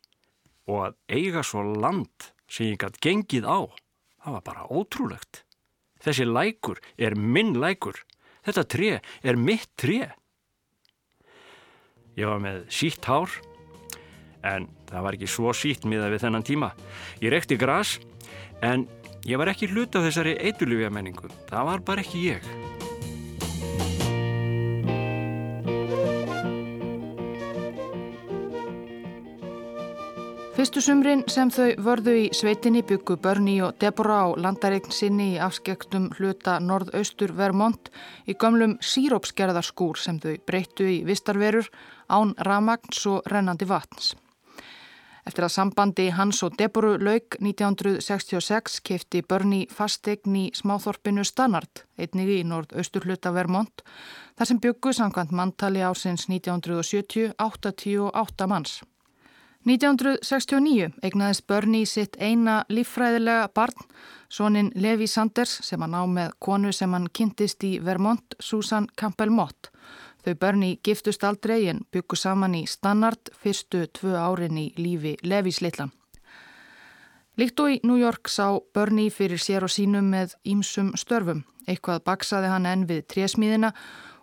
og 0.69 0.87
að 0.87 0.99
eiga 1.09 1.43
svo 1.45 1.65
land 1.65 2.31
sem 2.47 2.71
ég 2.71 2.79
gætt 2.81 3.01
gengið 3.03 3.49
á, 3.49 3.67
það 4.23 4.37
var 4.37 4.45
bara 4.47 4.69
ótrúlegt. 4.71 5.43
Þessi 6.05 6.29
lækur 6.29 6.81
er 7.01 7.17
minn 7.17 7.57
lækur. 7.57 7.97
Þetta 8.45 8.65
tré 8.69 8.91
er 9.25 9.41
mitt 9.41 9.71
tré. 9.81 10.13
Ég 12.15 12.29
var 12.29 12.39
með 12.45 12.61
sítt 12.71 13.09
hár, 13.09 13.33
en 14.45 14.69
það 14.91 15.07
var 15.07 15.19
ekki 15.19 15.31
svo 15.31 15.55
sítt 15.57 15.89
miða 15.89 16.11
við 16.13 16.27
þennan 16.27 16.47
tíma. 16.47 16.71
Ég 17.25 17.33
rekti 17.35 17.59
gras, 17.61 17.99
en 18.63 18.87
ég 19.25 19.41
var 19.41 19.53
ekki 19.53 19.73
hlut 19.73 19.97
af 19.97 20.07
þessari 20.09 20.37
eitulufja 20.51 20.93
menningu. 20.93 21.33
Það 21.51 21.71
var 21.73 21.87
bara 21.89 22.05
ekki 22.05 22.29
ég. 22.29 22.55
Fyrstu 30.55 30.79
sumrin 30.81 31.25
sem 31.27 31.51
þau 31.51 31.73
vörðu 31.83 32.13
í 32.15 32.27
sveitinni 32.33 32.85
byggu 32.87 33.17
Bernie 33.21 33.65
og 33.67 33.75
Deborah 33.83 34.31
á 34.31 34.39
landareign 34.39 34.95
sinni 34.95 35.33
í 35.35 35.41
afskektum 35.43 36.07
hluta 36.15 36.61
norðaustur 36.63 37.35
Vermont 37.35 37.91
í 38.31 38.39
gömlum 38.39 38.79
sírópsgerðarskúr 38.79 39.99
sem 39.99 40.23
þau 40.23 40.39
breyttu 40.47 40.87
í 40.87 41.01
vistarverur 41.05 41.67
án 42.07 42.37
ramagns 42.49 43.03
og 43.11 43.27
rennandi 43.35 43.67
vatns. 43.67 44.15
Eftir 45.25 45.47
að 45.47 45.55
sambandi 45.55 46.11
hans 46.13 46.43
og 46.45 46.57
Deborah 46.59 47.01
lauk 47.01 47.39
1966 47.41 48.81
kefti 48.85 49.23
Bernie 49.25 49.69
fastegn 49.73 50.37
í 50.37 50.45
smáþorpinu 50.53 51.25
Stannard, 51.25 51.87
einnig 51.97 52.29
í 52.29 52.41
norðaustur 52.45 53.07
hluta 53.09 53.33
Vermont, 53.33 53.81
þar 54.37 54.51
sem 54.51 54.61
byggu 54.61 54.93
samkvæmt 54.93 55.33
manntali 55.33 55.81
ásins 55.81 56.29
1970 56.29 57.33
88 57.41 58.51
manns. 58.53 58.83
1969 59.65 60.93
eignaðist 61.01 61.47
Bernie 61.49 61.89
sitt 61.89 62.19
eina 62.21 62.59
líffræðilega 62.69 63.49
barn, 63.57 63.87
sonin 64.29 64.69
Levi 64.77 65.07
Sanders 65.09 65.57
sem 65.65 65.81
hann 65.81 65.97
á 65.97 66.05
með 66.05 66.35
konu 66.39 66.73
sem 66.73 66.93
hann 66.93 67.09
kynntist 67.09 67.65
í 67.65 67.79
Vermont, 67.81 68.37
Susan 68.41 68.91
Campbell 69.01 69.33
Mott. 69.33 69.71
Þau 70.25 70.35
Bernie 70.41 70.79
giftust 70.81 71.25
aldrei 71.29 71.67
en 71.69 71.83
byggu 71.93 72.17
saman 72.17 72.55
í 72.57 72.63
Stannard 72.65 73.29
fyrstu 73.37 73.83
tvö 73.93 74.15
árin 74.17 74.57
í 74.57 74.71
lífi 74.81 75.19
Levis 75.23 75.61
litla. 75.61 75.91
Líkt 77.37 77.61
og 77.61 77.75
í 77.75 77.81
New 77.85 77.99
York 78.01 78.31
sá 78.33 78.47
Bernie 78.73 79.13
fyrir 79.13 79.43
sér 79.43 79.67
og 79.67 79.73
sínum 79.75 80.07
með 80.15 80.37
ímsum 80.49 80.95
störfum. 80.97 81.43
Eitthvað 81.69 82.05
baksaði 82.07 82.53
hann 82.53 82.69
enn 82.71 82.87
við 82.89 83.03
trésmíðina 83.11 83.73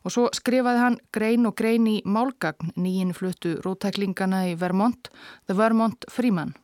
og 0.01 0.13
svo 0.15 0.29
skrifaði 0.33 0.81
hann 0.81 0.97
grein 1.13 1.45
og 1.45 1.53
grein 1.59 1.85
í 1.91 1.99
málgagn 2.05 2.73
nýjinn 2.79 3.13
fluttu 3.13 3.57
rótæklingana 3.61 4.45
í 4.49 4.55
Vermont, 4.57 5.11
The 5.45 5.57
Vermont 5.57 6.07
Freeman. 6.09 6.55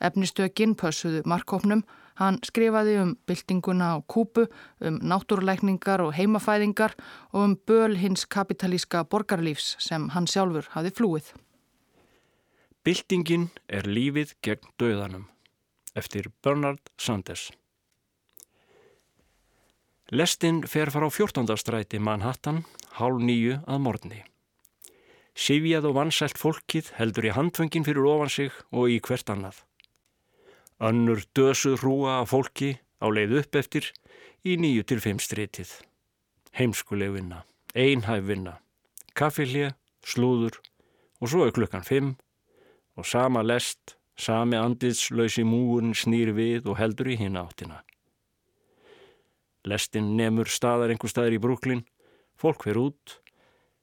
Efnistökin 0.00 0.72
pössuðu 0.76 1.20
markkópnum, 1.28 1.84
hann 2.20 2.38
skrifaði 2.46 2.98
um 3.02 3.14
byltinguna 3.26 3.94
á 3.94 3.96
kúpu, 4.06 4.46
um 4.80 4.98
náttúruleikningar 5.02 6.04
og 6.04 6.14
heimafæðingar 6.14 6.94
og 7.32 7.40
um 7.42 7.56
böl 7.56 7.96
hins 7.98 8.26
kapitalíska 8.26 9.04
borgarlífs 9.04 9.74
sem 9.78 10.08
hann 10.14 10.26
sjálfur 10.26 10.70
hafi 10.76 10.94
flúið. 10.94 11.34
Byltingin 12.84 13.48
er 13.68 13.86
lífið 13.88 14.34
gegn 14.44 14.72
döðanum 14.78 15.28
eftir 15.94 16.28
Bernard 16.42 16.82
Sanders. 16.98 17.50
Lestinn 20.12 20.62
fer 20.68 20.92
fara 20.92 21.08
á 21.08 21.10
14. 21.10 21.48
stræti 21.56 21.98
Manhattan, 21.98 22.64
hálf 22.98 23.22
nýju 23.24 23.62
að 23.64 23.80
morgni. 23.80 24.20
Sifjað 25.34 25.88
og 25.88 25.96
vansælt 25.96 26.38
fólkið 26.38 26.92
heldur 26.98 27.26
í 27.26 27.32
handfengin 27.34 27.86
fyrir 27.86 28.06
ofan 28.06 28.30
sig 28.30 28.52
og 28.70 28.92
í 28.92 29.00
hvert 29.02 29.32
annað. 29.32 29.64
Önnur 30.84 31.22
dösu 31.32 31.78
hrúa 31.80 32.20
af 32.20 32.28
fólki 32.34 32.74
á 33.00 33.08
leið 33.08 33.38
upp 33.40 33.56
eftir 33.56 33.86
í 34.44 34.58
nýju 34.60 34.84
til 34.84 35.00
fimm 35.00 35.20
stritið. 35.22 35.70
Heimskuleg 36.52 37.14
vinna, 37.14 37.40
einhæf 37.72 38.26
vinna, 38.28 38.58
kaffilje, 39.16 39.72
slúður 40.04 40.60
og 41.22 41.30
svo 41.32 41.46
er 41.46 41.54
klukkan 41.56 41.86
fimm 41.88 42.10
og 43.00 43.08
sama 43.08 43.40
lest, 43.40 43.96
sami 44.20 44.60
andilslausi 44.60 45.46
múurinn 45.48 45.96
snýr 45.96 46.34
við 46.36 46.68
og 46.68 46.76
heldur 46.78 47.08
í 47.14 47.16
hinn 47.16 47.40
áttina. 47.40 47.80
Lestin 49.64 50.12
nemur 50.18 50.52
staðar 50.52 50.92
einhver 50.92 51.08
staðar 51.08 51.38
í 51.38 51.40
Brúklin, 51.40 51.86
fólk 52.36 52.68
fyrir 52.68 52.82
út, 52.90 53.20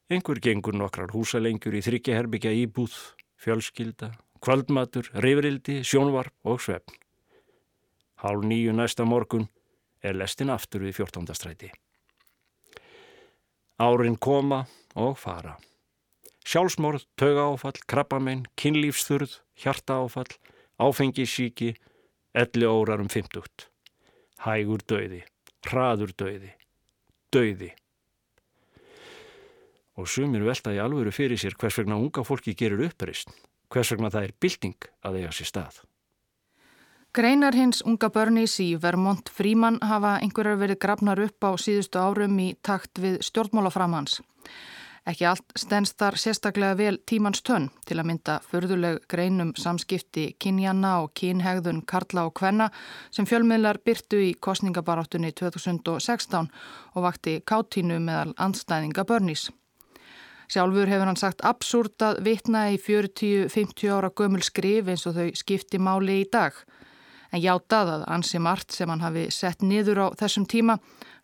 einhver 0.05 0.37
gengur 0.37 0.77
nokkrar 0.77 1.09
húsalengjur 1.15 1.79
í 1.79 1.81
þryggjaherbyggja 1.81 2.53
íbúð, 2.61 2.93
fjölskylda, 3.41 4.13
kvöldmatur, 4.41 5.09
reyfrildi, 5.13 5.81
sjónvarp 5.85 6.33
og 6.43 6.61
svefn. 6.61 6.97
Hálf 8.21 8.45
nýju 8.45 8.73
næsta 8.77 9.05
morgun 9.05 9.47
er 10.03 10.17
lestin 10.17 10.53
aftur 10.53 10.85
við 10.85 11.01
14. 11.01 11.33
stræti. 11.37 11.71
Árin 13.81 14.17
koma 14.17 14.65
og 14.95 15.17
fara. 15.17 15.57
Sjálfsmorð, 16.45 17.05
taugaáfall, 17.17 17.81
krabbamein, 17.87 18.45
kynlífsþurð, 18.57 19.39
hjartaáfall, 19.61 20.29
áfengisíki, 20.81 21.75
elli 22.33 22.65
órar 22.65 23.01
um 23.01 23.09
50. 23.09 23.69
Hægur 24.45 24.81
döiði 24.89 25.21
hraður 25.67 26.13
döiði, 26.17 26.51
döiði. 27.33 27.69
Og 29.99 30.07
sumir 30.09 30.45
veltaði 30.45 30.81
alvöru 30.81 31.13
fyrir 31.13 31.39
sér 31.39 31.57
hvers 31.59 31.77
vegna 31.77 31.99
unga 31.99 32.23
fólki 32.25 32.55
gerur 32.57 32.87
uppreist, 32.87 33.29
hvers 33.71 33.93
vegna 33.93 34.11
það 34.11 34.27
er 34.27 34.35
bilding 34.39 34.91
að 35.07 35.17
eiga 35.21 35.31
sér 35.35 35.49
stað. 35.49 35.79
Greinar 37.11 37.55
hins 37.55 37.81
unga 37.83 38.07
börnis 38.07 38.53
í 38.63 38.69
Vermont 38.79 39.27
Fríman 39.35 39.81
hafa 39.83 40.13
einhverjar 40.23 40.59
verið 40.61 40.79
grafnar 40.79 41.19
upp 41.19 41.43
á 41.43 41.51
síðustu 41.59 41.99
árum 41.99 42.37
í 42.39 42.53
takt 42.63 43.01
við 43.03 43.17
stjórnmálaframhans. 43.27 44.21
Ekki 45.01 45.25
allt 45.25 45.55
stennst 45.57 45.97
þar 45.97 46.15
sérstaklega 46.21 46.77
vel 46.77 46.99
tímans 47.09 47.41
tönn 47.41 47.71
til 47.89 47.97
að 47.97 48.07
mynda 48.11 48.35
förðuleg 48.45 48.99
greinum 49.09 49.55
samskipti 49.57 50.27
kynjanna 50.39 50.99
og 51.01 51.15
kynhegðun 51.17 51.81
Karla 51.89 52.27
og 52.29 52.35
Kvenna 52.37 52.69
sem 53.09 53.25
fjölmiðlar 53.25 53.81
byrtu 53.83 54.21
í 54.29 54.35
kostningabaráttunni 54.37 55.33
2016 55.33 56.51
og 56.93 57.07
vakti 57.07 57.39
káttínu 57.41 57.97
meðal 57.99 58.35
andstæðinga 58.37 59.03
börnís. 59.09 59.49
Sjálfur 60.51 60.89
hefur 60.91 61.07
hann 61.07 61.19
sagt 61.19 61.45
absúrt 61.47 62.03
að 62.03 62.17
vitna 62.25 62.65
í 62.73 62.79
40-50 62.81 63.87
ára 63.95 64.09
gömul 64.11 64.41
skrif 64.43 64.89
eins 64.91 65.05
og 65.07 65.15
þau 65.15 65.29
skipti 65.39 65.79
máli 65.79 66.17
í 66.25 66.27
dag. 66.27 66.57
En 67.31 67.39
játað 67.39 67.93
að 67.93 68.03
ansi 68.11 68.41
margt 68.43 68.75
sem 68.75 68.91
hann 68.91 69.03
hafi 69.05 69.29
sett 69.31 69.63
niður 69.63 70.01
á 70.03 70.07
þessum 70.19 70.43
tíma 70.51 70.75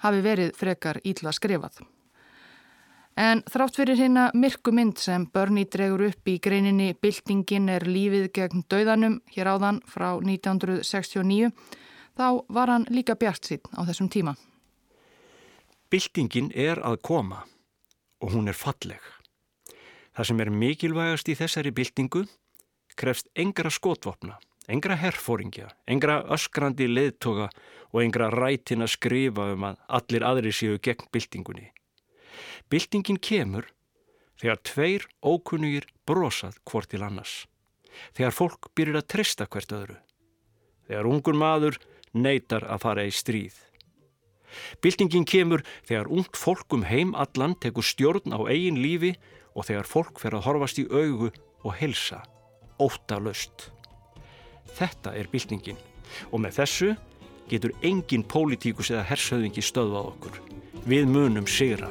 hafi 0.06 0.24
verið 0.24 0.54
frekar 0.56 1.02
ílla 1.04 1.34
skrifað. 1.36 1.82
En 3.18 3.42
þrátt 3.50 3.76
fyrir 3.76 3.98
hérna 4.00 4.30
myrku 4.38 4.72
mynd 4.72 5.02
sem 5.02 5.26
Bernie 5.34 5.68
dregur 5.68 6.06
upp 6.08 6.30
í 6.30 6.38
greininni 6.40 6.94
Bildingin 6.96 7.68
er 7.74 7.84
lífið 7.84 8.30
gegn 8.32 8.64
döðanum 8.72 9.20
hér 9.34 9.52
áðan 9.58 9.82
frá 9.90 10.14
1969, 10.22 11.52
þá 12.16 12.28
var 12.48 12.72
hann 12.72 12.88
líka 12.94 13.18
bjart 13.20 13.50
sín 13.50 13.66
á 13.76 13.84
þessum 13.90 14.08
tíma. 14.14 14.38
Bildingin 15.92 16.54
er 16.56 16.80
að 16.80 17.02
koma 17.02 17.44
og 18.22 18.38
hún 18.38 18.48
er 18.48 18.56
falleg. 18.56 19.02
Það 20.18 20.26
sem 20.32 20.40
er 20.42 20.50
mikilvægast 20.50 21.28
í 21.30 21.34
þessari 21.38 21.72
bildingu 21.78 22.24
krefst 22.98 23.28
engra 23.38 23.70
skotvopna, 23.70 24.40
engra 24.66 24.96
herfóringja, 24.98 25.68
engra 25.86 26.24
öskrandi 26.34 26.88
leðtoga 26.90 27.52
og 27.92 28.00
engra 28.02 28.32
rætin 28.34 28.82
að 28.82 28.96
skrifa 28.96 29.52
um 29.54 29.68
að 29.70 29.78
allir 30.00 30.26
aðri 30.26 30.56
séu 30.58 30.80
gegn 30.82 31.06
bildingunni. 31.14 31.68
Bildingin 32.66 33.22
kemur 33.22 33.70
þegar 34.42 34.64
tveir 34.66 35.08
ókunnugir 35.22 35.86
brosað 36.10 36.58
hvort 36.66 36.90
til 36.90 37.04
annars. 37.06 37.46
Þegar 38.18 38.34
fólk 38.34 38.72
byrjir 38.74 38.98
að 38.98 39.10
trista 39.14 39.46
hvert 39.46 39.78
öðru. 39.78 40.02
Þegar 40.90 41.14
ungun 41.14 41.42
maður 41.46 41.78
neytar 42.18 42.66
að 42.66 42.84
fara 42.90 43.06
í 43.06 43.14
stríð. 43.14 43.54
Bildingin 44.82 45.30
kemur 45.30 45.62
þegar 45.86 46.10
ungt 46.10 46.38
fólk 46.40 46.74
um 46.74 46.90
heim 46.90 47.14
allan 47.14 47.54
tekur 47.62 47.86
stjórn 47.86 48.34
á 48.34 48.42
eigin 48.50 48.82
lífi 48.82 49.14
og 49.58 49.66
þegar 49.66 49.90
fólk 49.90 50.22
fer 50.22 50.38
að 50.38 50.46
horfast 50.46 50.80
í 50.82 50.86
augu 50.92 51.32
og 51.66 51.74
helsa, 51.80 52.22
óta 52.78 53.18
löst. 53.20 53.72
Þetta 54.78 55.16
er 55.18 55.30
bildingin 55.32 55.80
og 56.32 56.44
með 56.44 56.60
þessu 56.62 56.94
getur 57.50 57.74
engin 57.86 58.26
pólitíkus 58.28 58.92
eða 58.94 59.08
hersauðingi 59.10 59.64
stöðvað 59.66 60.12
okkur. 60.14 60.42
Við 60.88 61.10
munum 61.10 61.48
sigra. 61.50 61.90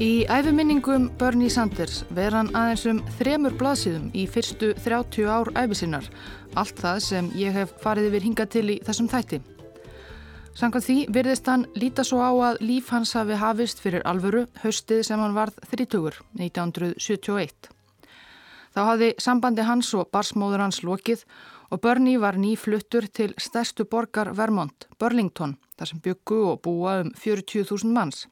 Í 0.00 0.24
æfiminningum 0.32 1.10
Bernie 1.20 1.52
Sanders 1.52 1.98
ver 2.16 2.32
hann 2.32 2.48
aðeins 2.56 2.86
um 2.88 3.00
þremur 3.18 3.52
blaðsíðum 3.60 4.06
í 4.16 4.22
fyrstu 4.32 4.70
30 4.80 5.26
ár 5.28 5.50
æfisinnar, 5.60 6.06
allt 6.56 6.80
það 6.80 7.02
sem 7.04 7.28
ég 7.36 7.52
hef 7.52 7.74
farið 7.82 8.08
yfir 8.08 8.24
hinga 8.24 8.46
til 8.48 8.62
í 8.72 8.78
þessum 8.86 9.10
þætti. 9.12 9.42
Sankað 10.56 10.86
því 10.86 10.96
virðist 11.18 11.52
hann 11.52 11.66
líta 11.76 12.06
svo 12.08 12.22
á 12.24 12.32
að 12.32 12.62
líf 12.64 12.88
hans 12.96 13.12
hafi 13.12 13.36
hafist 13.42 13.84
fyrir 13.84 14.08
alvöru 14.08 14.46
höstið 14.64 15.04
sem 15.10 15.20
hann 15.20 15.36
varð 15.36 15.60
30. 15.68 16.24
1971. 16.40 17.70
Þá 18.72 18.82
hafði 18.88 19.12
sambandi 19.20 19.68
hans 19.68 19.92
og 19.92 20.08
barsmóður 20.16 20.64
hans 20.64 20.80
lokið 20.80 21.28
og 21.68 21.84
Bernie 21.84 22.24
var 22.24 22.40
nýfluttur 22.40 23.12
til 23.12 23.36
stærstu 23.36 23.84
borgar 23.84 24.32
Vermont, 24.32 24.88
Burlington, 24.96 25.58
þar 25.76 25.92
sem 25.92 26.04
byggu 26.08 26.44
og 26.54 26.62
búa 26.64 27.02
um 27.04 27.12
40.000 27.12 27.92
manns. 27.92 28.30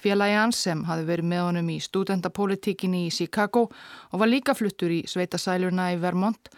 Félagi 0.00 0.36
hans 0.38 0.62
sem 0.64 0.80
hafi 0.88 1.04
verið 1.04 1.28
með 1.28 1.42
honum 1.44 1.70
í 1.74 1.76
studentapolitíkinni 1.84 3.04
í 3.06 3.12
Chicago 3.12 3.66
og 3.68 4.22
var 4.22 4.30
líka 4.32 4.54
fluttur 4.56 4.92
í 4.94 5.02
sveitasæluna 5.10 5.90
í 5.92 6.00
Vermont, 6.00 6.48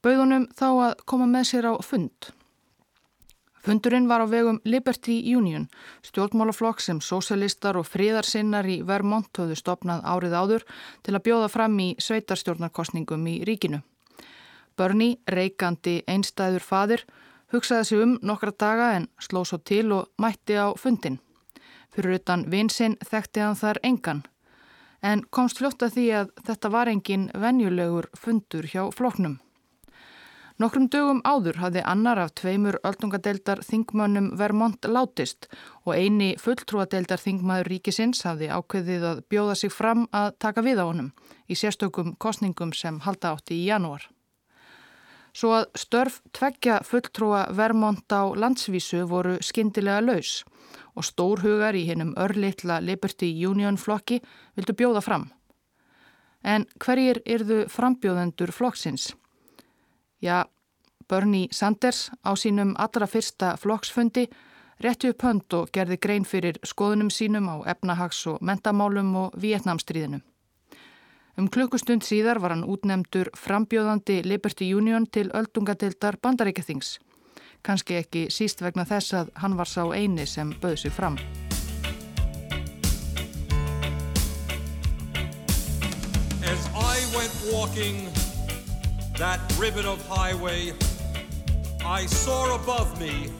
bauð 0.00 0.22
honum 0.22 0.46
þá 0.56 0.68
að 0.70 0.94
koma 1.04 1.28
með 1.28 1.50
sér 1.50 1.68
á 1.68 1.74
fund. 1.84 2.30
Fundurinn 3.68 4.08
var 4.08 4.22
á 4.24 4.26
vegum 4.30 4.62
Liberty 4.64 5.18
Union, 5.36 5.66
stjórnmálaflokk 6.06 6.80
sem 6.80 7.02
sósalistar 7.04 7.76
og 7.76 7.84
fríðarsinnar 7.90 8.64
í 8.64 8.78
Vermont 8.86 9.28
höfðu 9.36 9.58
stopnað 9.60 10.06
árið 10.08 10.38
áður 10.40 10.66
til 11.04 11.16
að 11.18 11.24
bjóða 11.28 11.52
fram 11.52 11.76
í 11.84 11.90
sveitarstjórnarkostningum 12.00 13.28
í 13.28 13.42
ríkinu. 13.44 13.82
Bernie, 14.78 15.18
reikandi 15.28 15.98
einstæður 16.08 16.64
fadir, 16.64 17.04
hugsaði 17.52 17.84
sig 17.84 18.04
um 18.06 18.18
nokkra 18.22 18.56
daga 18.56 18.92
en 18.96 19.10
sló 19.20 19.44
svo 19.44 19.58
til 19.60 19.90
og 19.92 20.08
mætti 20.16 20.56
á 20.56 20.72
fundin. 20.78 21.18
Fyrir 21.94 22.18
utan 22.20 22.46
vinsinn 22.50 22.96
þekkti 23.04 23.44
hann 23.44 23.58
þar 23.58 23.80
engan. 23.82 24.22
En 25.02 25.22
komst 25.30 25.60
fljótt 25.60 25.82
að 25.82 25.94
því 25.96 26.06
að 26.20 26.32
þetta 26.46 26.70
var 26.74 26.90
engin 26.90 27.28
venjulegur 27.34 28.10
fundur 28.18 28.66
hjá 28.66 28.88
floknum. 28.94 29.38
Nokkrum 30.58 30.88
dögum 30.90 31.20
áður 31.22 31.60
hafði 31.62 31.82
annar 31.86 32.18
af 32.18 32.32
tveimur 32.40 32.80
öldungadeildar 32.88 33.60
þingmönnum 33.62 34.32
Vermont 34.40 34.88
látist 34.90 35.46
og 35.84 35.94
eini 35.94 36.32
fulltrúadeildar 36.42 37.22
þingmaður 37.22 37.70
ríkisins 37.70 38.24
hafði 38.26 38.50
ákveðið 38.50 39.06
að 39.12 39.22
bjóða 39.30 39.54
sig 39.60 39.70
fram 39.70 40.08
að 40.10 40.32
taka 40.42 40.66
við 40.66 40.82
á 40.82 40.90
honum 40.90 41.12
í 41.46 41.54
sérstökum 41.54 42.16
kostningum 42.18 42.74
sem 42.74 42.98
halda 43.06 43.36
átti 43.36 43.54
í 43.54 43.68
janúar. 43.70 44.10
Svo 45.38 45.52
að 45.54 45.68
störf 45.78 46.16
tveggja 46.34 46.80
fulltrúa 46.82 47.44
Vermont 47.54 48.10
á 48.10 48.26
landsvísu 48.34 49.04
voru 49.06 49.36
skindilega 49.44 50.00
laus 50.02 50.40
og 50.98 51.06
stórhugar 51.06 51.76
í 51.78 51.84
hennum 51.86 52.10
örlittla 52.18 52.80
Liberty 52.82 53.28
Union 53.46 53.78
flokki 53.78 54.18
vildu 54.58 54.74
bjóða 54.74 55.02
fram. 55.04 55.28
En 56.42 56.66
hverjir 56.82 57.20
yrðu 57.22 57.58
frambjóðendur 57.70 58.50
flokksins? 58.50 59.12
Já, 60.18 60.42
Bernie 61.06 61.52
Sanders 61.54 62.08
á 62.26 62.34
sínum 62.34 62.74
allra 62.74 63.06
fyrsta 63.06 63.54
flokksfundi 63.62 64.26
rétti 64.82 65.12
upp 65.12 65.22
hönd 65.22 65.54
og 65.54 65.70
gerði 65.70 66.00
grein 66.02 66.26
fyrir 66.26 66.58
skoðunum 66.66 67.12
sínum 67.14 67.46
á 67.46 67.62
efnahags- 67.76 68.26
og 68.26 68.42
mentamálum 68.42 69.14
og 69.22 69.38
Vietnamstríðinu. 69.38 70.18
Um 71.38 71.46
klukkustund 71.46 72.02
síðar 72.02 72.40
var 72.42 72.50
hann 72.50 72.66
útnemdur 72.66 73.30
frambjóðandi 73.38 74.24
Liberty 74.26 74.72
Union 74.74 75.06
til 75.06 75.30
öldungadildar 75.30 76.18
bandaríkjathings 76.22 76.98
kannski 77.62 77.98
ekki 77.98 78.26
síst 78.32 78.62
vegna 78.62 78.84
þess 78.88 79.14
að 79.18 79.30
hann 79.42 79.56
var 79.58 79.68
sá 79.70 79.82
eini 79.94 80.26
sem 80.26 80.52
bauð 80.62 80.78
sig 80.82 80.92
fram. 80.94 81.18
As 86.48 86.62
I 86.74 86.96
went 87.14 87.34
walking 87.52 88.08
that 89.18 89.40
ribbon 89.60 89.86
of 89.86 90.00
highway, 90.08 90.72
I 91.84 92.06
saw 92.06 92.54
above 92.54 92.98
me 93.00 93.30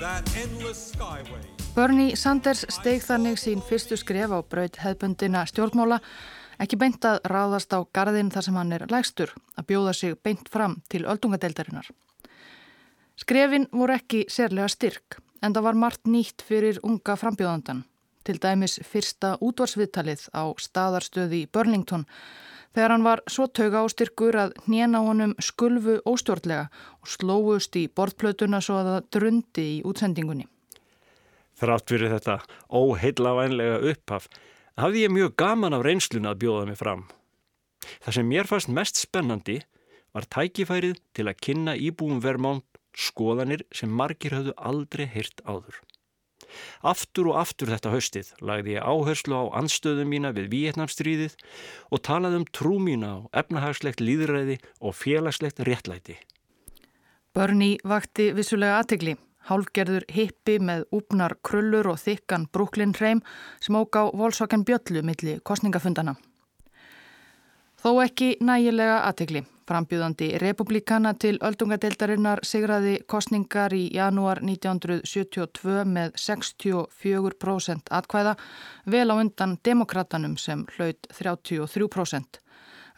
that 0.00 0.24
endless 0.36 0.92
skyway. 0.94 1.44
Bernie 1.74 2.16
Sanders 2.16 2.64
steig 2.68 3.04
þannig 3.06 3.38
sín 3.38 3.60
fyrstu 3.62 3.96
skref 3.96 4.32
á 4.34 4.42
braut 4.42 4.80
hefbundina 4.82 5.44
stjórnmála, 5.46 6.00
ekki 6.60 6.78
beint 6.80 7.04
að 7.08 7.22
ráðast 7.32 7.72
á 7.72 7.80
gardin 7.92 8.30
þar 8.32 8.46
sem 8.46 8.58
hann 8.60 8.72
er 8.76 8.86
lægstur, 8.90 9.32
að 9.56 9.66
bjóða 9.72 9.94
sig 9.96 10.16
beint 10.22 10.48
fram 10.52 10.80
til 10.92 11.06
öldungadeildarinnar. 11.08 11.88
Skrefin 13.20 13.66
voru 13.72 13.96
ekki 13.96 14.26
sérlega 14.32 14.68
styrk 14.68 15.18
en 15.44 15.54
það 15.56 15.66
var 15.66 15.80
margt 15.82 16.06
nýtt 16.08 16.44
fyrir 16.44 16.80
unga 16.84 17.16
frambjóðandan. 17.16 17.84
Til 18.24 18.36
dæmis 18.40 18.78
fyrsta 18.84 19.34
útvarsviðtalið 19.40 20.28
á 20.36 20.44
staðarstöði 20.60 21.42
í 21.44 21.48
Burlington 21.48 22.04
þegar 22.76 22.94
hann 22.94 23.06
var 23.06 23.22
svo 23.28 23.48
tauga 23.48 23.82
á 23.82 23.86
styrkur 23.90 24.36
að 24.36 24.54
hnjena 24.66 25.00
honum 25.04 25.34
skulfu 25.40 25.98
óstjórnlega 26.06 26.68
og 27.00 27.12
slóust 27.14 27.76
í 27.80 27.88
bortplötuna 27.88 28.60
svo 28.64 28.78
að 28.80 28.90
það 28.92 29.08
drundi 29.16 29.66
í 29.78 29.80
útsendingunni. 29.88 30.46
Þrátt 31.60 31.92
fyrir 31.92 32.12
þetta 32.14 32.38
óheillavænlega 32.72 33.80
upphaf 33.90 34.28
hafði 34.78 35.06
ég 35.06 35.14
mjög 35.14 35.36
gaman 35.40 35.76
af 35.76 35.84
reynsluna 35.86 36.34
að 36.34 36.42
bjóða 36.44 36.66
mig 36.70 36.78
fram. 36.80 37.06
Það 38.04 38.16
sem 38.16 38.28
mér 38.28 38.50
fannst 38.50 38.72
mest 38.72 39.00
spennandi 39.00 39.60
var 40.14 40.26
tækifærið 40.30 41.00
til 41.16 41.28
að 41.30 41.40
kynna 41.46 41.76
íbúum 41.78 42.20
Vermont 42.22 42.66
skoðanir 42.96 43.64
sem 43.74 43.90
margir 43.90 44.34
höfðu 44.36 44.54
aldrei 44.58 45.06
heyrt 45.10 45.42
áður. 45.46 45.78
Aftur 46.82 47.30
og 47.30 47.38
aftur 47.42 47.70
þetta 47.70 47.92
haustið 47.92 48.32
lagði 48.42 48.74
ég 48.74 48.86
áherslu 48.86 49.38
á 49.38 49.44
anstöðum 49.60 50.10
mína 50.10 50.32
við 50.34 50.50
Vietnamstríðið 50.54 51.36
og 51.90 52.02
talaði 52.06 52.40
um 52.40 52.46
trú 52.50 52.78
mína 52.82 53.12
á 53.14 53.18
efnahagslegt 53.44 54.02
líðræði 54.02 54.58
og 54.80 54.96
félagslegt 54.98 55.62
réttlæti. 55.66 56.18
Bernie 57.36 57.78
vakti 57.86 58.32
vissulega 58.34 58.80
aðtegli. 58.80 59.14
Hálfgerður 59.48 60.04
hippi 60.12 60.58
með 60.60 60.84
úpnar 60.92 61.36
krullur 61.46 61.88
og 61.94 62.00
þykkan 62.02 62.48
Brooklyn 62.52 62.92
hreim 62.98 63.22
sem 63.60 63.78
óg 63.78 63.96
á 63.96 64.12
volsvakan 64.12 64.66
bjöllu 64.68 65.04
milli 65.06 65.38
kostningafundana. 65.44 66.16
Þó 67.80 67.94
ekki 68.04 68.34
nægilega 68.44 68.98
aðtegli. 69.08 69.46
Frambjöðandi 69.70 70.26
republikana 70.42 71.12
til 71.14 71.36
öldungadeildarinnar 71.46 72.42
sigraði 72.44 72.96
kostningar 73.08 73.72
í 73.72 73.84
janúar 73.94 74.40
1972 74.42 75.84
með 75.86 76.16
64% 76.18 77.92
atkvæða 78.00 78.34
vel 78.90 79.06
á 79.08 79.14
undan 79.14 79.56
demokratanum 79.64 80.34
sem 80.36 80.66
hlaut 80.74 81.06
33%. 81.14 82.42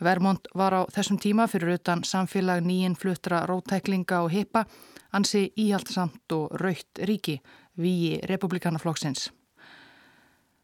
Vermont 0.04 0.48
var 0.54 0.74
á 0.74 0.82
þessum 0.90 1.18
tíma 1.22 1.46
fyrir 1.50 1.76
utan 1.78 2.02
samfélag 2.04 2.64
nýjinn 2.66 2.96
fluttra 2.98 3.44
rótæklinga 3.46 4.22
og 4.24 4.32
hippa 4.32 4.64
ansi 5.12 5.52
íhaldsamt 5.56 6.32
og 6.36 6.56
raukt 6.60 7.02
ríki 7.08 7.38
við 7.78 8.22
republikanaflokksins. 8.30 9.30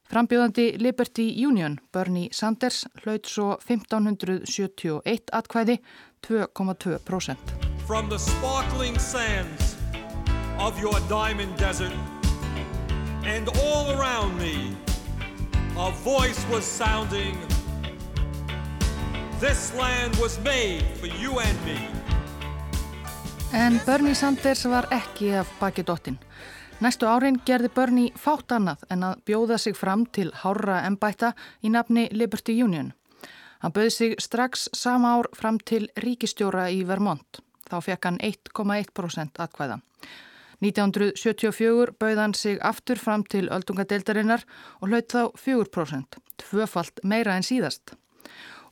Frambjóðandi 0.09 0.79
Liberty 0.81 1.27
Union, 1.47 1.79
Bernie 1.93 2.31
Sanders, 2.33 2.87
hlaut 3.03 3.29
svo 3.29 3.59
1571 3.61 5.29
atkvæði, 5.37 5.79
2,2%. 6.27 7.37
From 7.87 8.09
the 8.09 8.19
sparkling 8.19 8.99
sands 8.99 9.77
of 10.59 10.81
your 10.81 10.99
diamond 11.09 11.57
desert 11.59 11.93
and 13.25 13.49
all 13.49 13.91
around 14.01 14.39
me, 14.39 14.75
a 15.77 15.91
voice 16.05 16.41
was 16.51 16.65
sounding. 16.65 17.58
This 19.41 19.73
land 19.75 20.17
was 20.21 20.41
made 20.45 20.83
for 21.01 21.07
you 21.07 21.39
and 21.39 21.59
me. 21.65 21.79
En 23.53 23.81
Bernie 23.87 24.15
Sanders 24.15 24.65
var 24.65 24.89
ekki 24.91 25.31
af 25.31 25.47
baki 25.61 25.85
dottin. 25.87 26.17
Næstu 26.81 27.07
árin 27.07 27.39
gerði 27.47 27.71
Bernie 27.71 28.11
fátt 28.19 28.51
annað 28.51 28.83
en 28.91 29.05
að 29.07 29.21
bjóða 29.31 29.59
sig 29.63 29.77
fram 29.79 30.03
til 30.07 30.33
hárra 30.41 30.81
ennbætta 30.89 31.31
í 31.63 31.71
nafni 31.71 32.09
Liberty 32.11 32.57
Union. 32.63 32.91
Hann 33.63 33.73
bauði 33.77 33.93
sig 33.95 34.17
strax 34.19 34.67
sama 34.75 35.15
ár 35.15 35.31
fram 35.39 35.63
til 35.63 35.87
ríkistjóra 35.95 36.67
í 36.75 36.83
Vermont. 36.83 37.39
Þá 37.71 37.79
fekk 37.87 38.11
hann 38.11 38.19
1,1% 38.19 39.39
atkvæða. 39.47 39.79
1974 40.67 41.95
bauði 41.95 42.21
hann 42.25 42.35
sig 42.35 42.59
aftur 42.59 42.99
fram 42.99 43.23
til 43.23 43.47
öldungadeildarinnar 43.47 44.43
og 44.81 44.91
hlaut 44.91 45.15
þá 45.15 45.31
4%, 45.47 46.23
tvöfalt 46.43 47.07
meira 47.07 47.39
en 47.39 47.47
síðast 47.47 47.95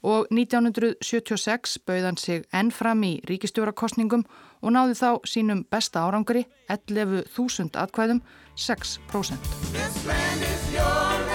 og 0.07 0.31
1976 0.31 1.79
bauðan 1.87 2.17
sig 2.21 2.45
enn 2.55 2.71
fram 2.71 3.03
í 3.03 3.19
ríkistjórakostningum 3.27 4.23
og 4.63 4.71
náði 4.77 4.95
þá 5.03 5.11
sínum 5.27 5.67
besta 5.71 6.07
árangri 6.07 6.47
11.000 6.71 7.75
atkvæðum 7.83 8.21
6%. 8.57 11.26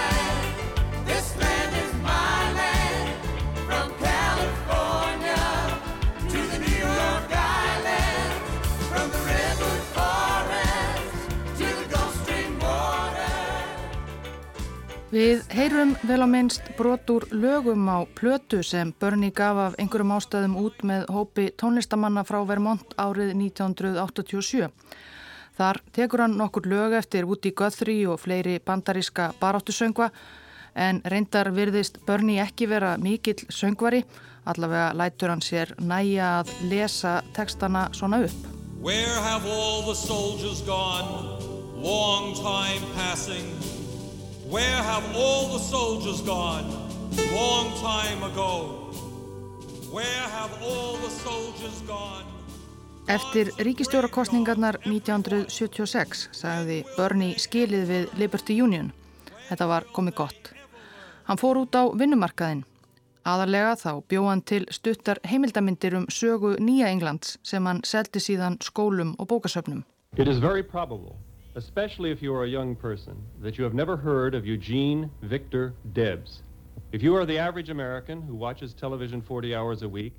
Við 15.12 15.41
heyrum 15.52 15.89
vel 16.08 16.21
á 16.24 16.28
minnst 16.32 16.69
brotur 16.78 17.26
lögum 17.36 17.84
á 17.91 18.08
plötu 18.15 18.62
sem 18.63 18.93
Bernie 18.95 19.34
gaf 19.36 19.58
af 19.60 19.74
einhverjum 19.76 20.13
ástæðum 20.15 20.54
út 20.56 20.86
með 20.88 21.10
hópi 21.12 21.50
tónlistamanna 21.60 22.24
frá 22.24 22.38
Vermont 22.47 22.93
árið 22.95 23.34
1987. 23.36 24.69
Þar 25.60 25.80
tekur 25.91 26.24
hann 26.24 26.38
nokkur 26.39 26.63
lög 26.63 26.95
eftir 26.95 27.28
Woody 27.28 27.52
Guthrie 27.52 28.08
og 28.08 28.21
fleiri 28.24 28.62
bandaríska 28.63 29.34
baráttusöngva 29.41 30.08
en 30.80 31.02
reyndar 31.04 31.52
virðist 31.52 32.00
Bernie 32.08 32.39
ekki 32.39 32.69
vera 32.71 32.93
mikill 32.95 33.43
söngvari, 33.52 34.06
allavega 34.47 34.93
lætur 34.95 35.36
hann 35.36 35.43
sér 35.43 35.76
næja 35.76 36.38
að 36.39 36.56
lesa 36.71 37.17
tekstana 37.36 37.89
svona 37.91 38.24
upp. 38.30 38.47
Where 38.80 39.19
have 39.28 39.43
all 39.43 39.84
the 39.84 39.95
soldiers 40.08 40.63
gone? 40.63 41.36
Long 41.84 42.34
time 42.34 42.88
passing. 42.95 43.70
Where 44.52 44.84
have 44.84 45.04
all 45.16 45.48
the 45.48 45.64
soldiers 45.64 46.22
gone? 46.22 46.68
Long 47.32 47.72
time 47.80 48.22
ago. 48.32 48.52
Where 49.94 50.28
have 50.38 50.52
all 50.62 50.98
the 50.98 51.10
soldiers 51.10 51.82
gone? 51.88 52.26
Eftir 53.08 53.54
ríkistjórakostningarnar 53.58 54.82
1976 54.84 56.28
sagði 56.36 56.82
Bernie 56.98 57.40
skilið 57.40 57.88
við 57.94 58.20
Liberty 58.20 58.60
Union. 58.62 58.92
Þetta 59.48 59.70
var 59.72 59.88
komið 59.96 60.18
gott. 60.20 60.52
Hann 61.32 61.40
fór 61.40 61.64
út 61.64 61.72
á 61.72 61.88
vinnumarkaðin. 61.88 62.66
Aðarlega 63.24 63.80
þá 63.80 63.92
bjóðan 64.12 64.44
til 64.44 64.66
stuttar 64.68 65.24
heimildamindir 65.24 65.96
um 65.96 66.12
sögu 66.12 66.58
Nýja 66.60 66.92
Englands 66.92 67.38
sem 67.42 67.64
hann 67.72 67.86
seldi 67.88 68.20
síðan 68.20 68.60
skólum 68.60 69.16
og 69.16 69.32
bókasöfnum. 69.32 69.86
It 70.18 70.28
is 70.28 70.44
very 70.44 70.62
probable, 70.64 71.16
especially 71.56 72.12
if 72.12 72.22
you 72.22 72.34
are 72.34 72.46
a 72.46 72.50
young 72.50 72.76
person, 72.76 73.16
that 73.42 73.58
you 73.58 73.64
have 73.64 73.74
never 73.74 73.98
heard 73.98 74.36
of 74.36 74.46
Eugene 74.46 75.10
Victor 75.22 75.74
Debs. 75.94 76.44
If 76.92 77.04
you 77.04 77.16
are 77.16 77.26
the 77.26 77.38
average 77.38 77.70
American 77.70 78.22
who 78.22 78.36
watches 78.36 78.74
television 78.74 79.22
40 79.22 79.56
hours 79.56 79.82
a 79.82 79.90
week, 79.90 80.14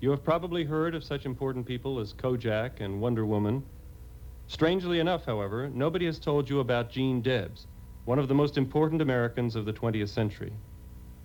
you 0.00 0.10
have 0.10 0.24
probably 0.24 0.64
heard 0.64 0.94
of 0.94 1.04
such 1.04 1.26
important 1.26 1.66
people 1.66 1.98
as 1.98 2.12
Kojak 2.12 2.80
and 2.80 3.00
Wonder 3.00 3.26
Woman. 3.26 3.62
Strangely 4.46 5.00
enough, 5.00 5.26
however, 5.26 5.68
nobody 5.68 6.06
has 6.06 6.18
told 6.18 6.48
you 6.48 6.60
about 6.60 6.90
Gene 6.90 7.20
Debs, 7.20 7.66
one 8.04 8.18
of 8.18 8.28
the 8.28 8.34
most 8.34 8.56
important 8.56 9.02
Americans 9.02 9.56
of 9.56 9.66
the 9.66 9.72
20th 9.72 10.08
century. 10.08 10.52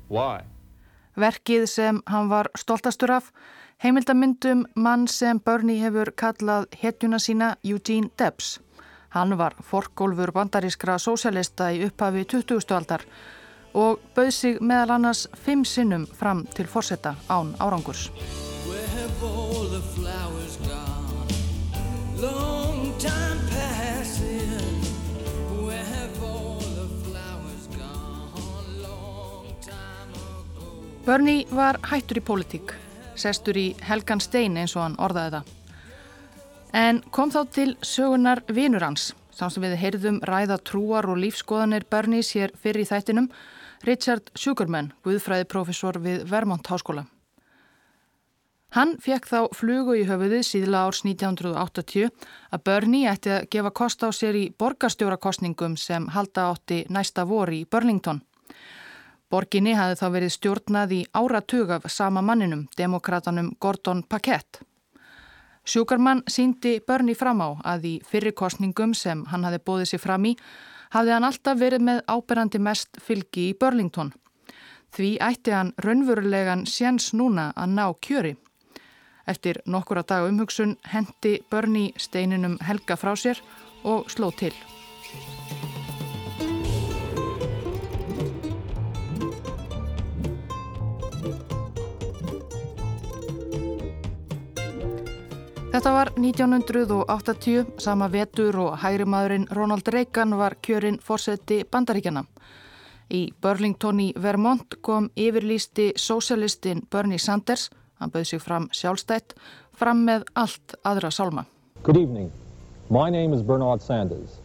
Why? 0.07 0.43
Verkið 1.15 1.67
sem 1.69 2.01
hann 2.09 2.29
var 2.29 2.49
stoltastur 2.57 3.11
af, 3.13 3.31
heimildamyndum 3.83 4.65
mann 4.75 5.07
sem 5.07 5.37
Bernie 5.37 5.79
hefur 5.79 6.09
kallað 6.17 6.65
hetjuna 6.81 7.19
sína 7.21 7.55
Eugene 7.61 8.09
Debs. 8.17 8.57
Hann 9.13 9.37
var 9.37 9.53
forgólfur 9.61 10.31
bandarískra 10.33 10.95
sósjalista 10.97 11.67
í 11.69 11.83
upphafi 11.85 12.23
20. 12.25 12.63
aldar 12.73 13.03
og 13.77 14.01
bauð 14.15 14.31
sig 14.33 14.57
meðal 14.57 14.95
annars 14.95 15.27
fimm 15.45 15.61
sinnum 15.65 16.07
fram 16.17 16.41
til 16.57 16.65
fórsetta 16.65 17.13
án 17.29 17.53
árangurs. 17.61 18.09
Bernie 31.05 31.45
var 31.51 31.77
hættur 31.83 32.17
í 32.17 32.23
pólitík, 32.23 32.71
sestur 33.13 33.57
í 33.59 33.73
Helgan 33.83 34.23
Stein 34.23 34.57
eins 34.57 34.73
og 34.73 34.87
hann 34.87 34.97
orðaði 34.97 35.37
það. 35.37 35.59
En 36.73 37.03
kom 37.13 37.29
þá 37.29 37.41
til 37.53 37.71
sögunar 37.85 38.41
vinur 38.49 38.81
hans, 38.81 39.11
sá 39.29 39.45
sem 39.53 39.61
við 39.61 39.77
heyrðum 39.77 40.21
ræða 40.25 40.57
trúar 40.65 41.05
og 41.05 41.19
lífskoðanir 41.21 41.85
Bernies 41.85 42.33
hér 42.33 42.53
fyrir 42.57 42.81
í 42.81 42.89
þættinum, 42.89 43.29
Richard 43.85 44.31
Sugarman, 44.33 44.93
guðfræðiprofessor 45.05 45.99
við 46.01 46.23
Vermont 46.31 46.65
Háskóla. 46.71 47.05
Hann 48.73 48.95
fekk 48.97 49.27
þá 49.29 49.39
flugu 49.53 49.99
í 49.99 50.07
höfuði 50.09 50.39
síðla 50.41 50.87
árs 50.87 51.03
1980 51.05 52.09
að 52.49 52.63
Bernie 52.65 53.05
ætti 53.11 53.35
að 53.35 53.45
gefa 53.53 53.69
kost 53.69 54.01
á 54.01 54.09
sér 54.09 54.39
í 54.39 54.47
borgarstjórakostningum 54.57 55.77
sem 55.77 56.07
halda 56.09 56.47
átti 56.55 56.81
næsta 56.89 57.27
vor 57.29 57.53
í 57.53 57.67
Burlington. 57.69 58.23
Borginni 59.29 59.77
hafði 59.77 59.99
þá 60.01 60.07
verið 60.17 60.33
stjórnað 60.39 60.97
í 60.97 61.01
áratug 61.13 61.69
af 61.77 61.85
sama 61.93 62.25
manninum, 62.25 62.65
demokratanum 62.77 63.53
Gordon 63.61 64.01
Paquette. 64.09 64.65
Sjúkarmann 65.63 66.23
síndi 66.27 66.79
Bernie 66.83 67.15
fram 67.15 67.39
á 67.39 67.49
að 67.73 67.85
í 67.87 67.93
fyrirkostningum 68.03 68.93
sem 68.97 69.23
hann 69.31 69.45
hafði 69.47 69.61
bóðið 69.63 69.91
sér 69.93 70.01
fram 70.03 70.25
í 70.27 70.33
hafði 70.91 71.13
hann 71.15 71.27
alltaf 71.29 71.59
verið 71.59 71.85
með 71.87 72.01
áberandi 72.11 72.59
mest 72.59 72.99
fylgi 73.01 73.49
í 73.51 73.55
Burlington. 73.59 74.11
Því 74.93 75.15
ætti 75.25 75.55
hann 75.55 75.71
raunverulegan 75.81 76.67
séns 76.69 77.13
núna 77.17 77.51
að 77.55 77.73
ná 77.79 77.85
kjöri. 78.03 78.35
Eftir 79.25 79.61
nokkura 79.65 80.03
dag 80.03 80.27
umhugsun 80.27 80.75
hendi 80.91 81.39
Bernie 81.49 81.95
steininum 81.97 82.59
helga 82.61 82.99
frá 82.99 83.15
sér 83.15 83.39
og 83.83 84.11
sló 84.11 84.29
til. 84.35 84.53
Þetta 95.73 95.91
var 95.91 96.13
1980, 96.21 97.65
sama 97.81 98.07
vetur 98.13 98.59
og 98.61 98.75
hægrimaðurinn 98.83 99.47
Ronald 99.57 99.87
Reagan 99.89 100.37
var 100.37 100.59
kjörinn 100.61 101.01
fórseti 101.01 101.63
bandaríkjana. 101.65 102.27
Í 103.09 103.31
Burlington 103.41 103.99
í 103.99 104.11
Vermont 104.13 104.77
kom 104.85 105.09
yfirlýsti 105.17 105.95
sósialistin 105.97 106.85
Bernie 106.91 107.17
Sanders 107.17 107.71
Hann 108.03 108.11
bauð 108.11 108.25
sig 108.27 108.41
fram 108.43 108.65
sjálfstætt, 108.75 109.31
fram 109.79 110.01
með 110.03 110.25
allt 110.35 110.73
aðra 110.83 111.07
sálma. 111.07 111.45
Good 111.83 111.95
evening. 111.95 112.31
My 112.89 113.09
name 113.09 113.31
is 113.31 113.41
Bernard 113.41 113.81
Sanders. 113.81 114.41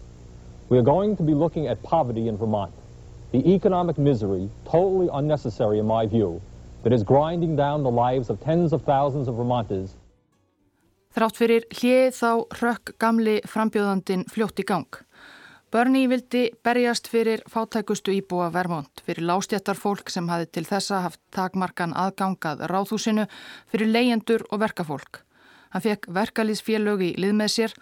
We 0.68 0.78
are 0.78 0.86
going 0.86 1.16
to 1.16 1.24
be 1.24 1.34
looking 1.34 1.66
at 1.66 1.82
poverty 1.82 2.28
in 2.28 2.38
Vermont. 2.38 2.70
The 3.32 3.42
economic 3.54 3.98
misery, 3.98 4.48
totally 4.64 5.08
unnecessary 5.12 5.80
in 5.80 5.86
my 5.86 6.06
view, 6.06 6.40
that 6.84 6.92
is 6.92 7.02
grinding 7.02 7.56
down 7.56 7.82
the 7.82 7.90
lives 7.90 8.30
of 8.30 8.38
tens 8.40 8.72
of 8.72 8.84
thousands 8.84 9.26
of 9.26 9.34
Vermonters. 9.34 9.97
Þrátt 11.18 11.34
fyrir 11.34 11.64
hlið 11.74 12.12
þá 12.14 12.28
rökk 12.60 12.90
gamli 13.02 13.32
frambjóðandin 13.42 14.20
fljótt 14.30 14.60
í 14.62 14.64
gang. 14.68 15.00
Bernie 15.74 16.06
vildi 16.06 16.44
berjast 16.62 17.10
fyrir 17.10 17.42
fátækustu 17.50 18.14
íbúa 18.14 18.52
Vermont, 18.54 19.02
fyrir 19.02 19.26
lástjættar 19.26 19.74
fólk 19.74 20.12
sem 20.14 20.30
hafi 20.30 20.46
til 20.46 20.62
þessa 20.68 21.00
haft 21.08 21.18
takmarkan 21.34 21.96
aðgangað 21.98 22.62
ráðhúsinu, 22.70 23.26
fyrir 23.66 23.90
leyendur 23.90 24.46
og 24.52 24.62
verkafólk. 24.62 25.24
Hann 25.74 25.86
fekk 25.88 26.06
verkalýsfélög 26.06 27.02
í 27.08 27.12
lið 27.18 27.34
með 27.42 27.54
sér 27.56 27.78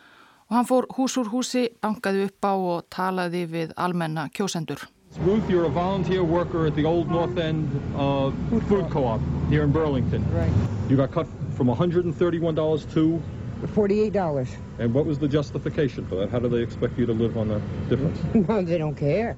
og 0.48 0.56
hann 0.56 0.72
fór 0.72 0.88
hús 0.96 1.20
úr 1.20 1.28
húsi, 1.28 1.68
bankaði 1.84 2.30
upp 2.30 2.48
á 2.48 2.54
og 2.56 2.88
talaði 2.88 3.44
við 3.52 3.76
almenna 3.76 4.30
kjósendur. 4.32 4.88
Ruth, 5.26 5.44
you're 5.50 5.68
a 5.68 5.68
volunteer 5.68 6.24
worker 6.24 6.66
at 6.66 6.74
the 6.74 6.88
old 6.88 7.10
North 7.10 7.36
End 7.36 7.68
uh, 8.00 8.32
food 8.48 8.88
co-op 8.88 9.20
here 9.50 9.62
in 9.62 9.72
Burlington. 9.72 10.24
Right. 10.32 10.52
You 10.88 10.96
got 10.96 11.12
cut 11.12 11.28
from 11.56 11.68
$131 11.68 12.94
to 12.94 13.22
$48. 13.66 14.48
And 14.78 14.94
what 14.94 15.06
was 15.06 15.18
the 15.18 15.28
justification 15.28 16.06
for 16.06 16.16
that? 16.16 16.30
How 16.30 16.38
do 16.38 16.48
they 16.48 16.62
expect 16.62 16.98
you 16.98 17.06
to 17.06 17.12
live 17.12 17.36
on 17.36 17.48
the 17.48 17.60
difference? 17.88 18.18
no, 18.48 18.62
they 18.62 18.78
don't 18.78 18.98
care. 18.98 19.36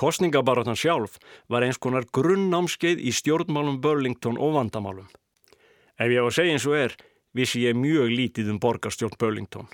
Kostningabarátan 0.00 0.78
sjálf 0.78 1.18
var 1.50 1.66
eins 1.66 1.76
konar 1.76 2.06
grunnnámskeið 2.14 3.02
í 3.02 3.12
stjórnmálum 3.12 3.80
Burlington 3.82 4.38
og 4.38 4.54
vandamálum. 4.56 5.10
Ef 6.00 6.08
ég 6.08 6.22
á 6.22 6.24
að 6.24 6.36
segja 6.38 6.54
eins 6.56 6.66
og 6.70 6.78
er, 6.78 6.94
vissi 7.36 7.66
ég 7.66 7.76
mjög 7.76 8.08
lítið 8.14 8.54
um 8.54 8.62
borgarstjórn 8.62 9.18
Burlington. 9.20 9.68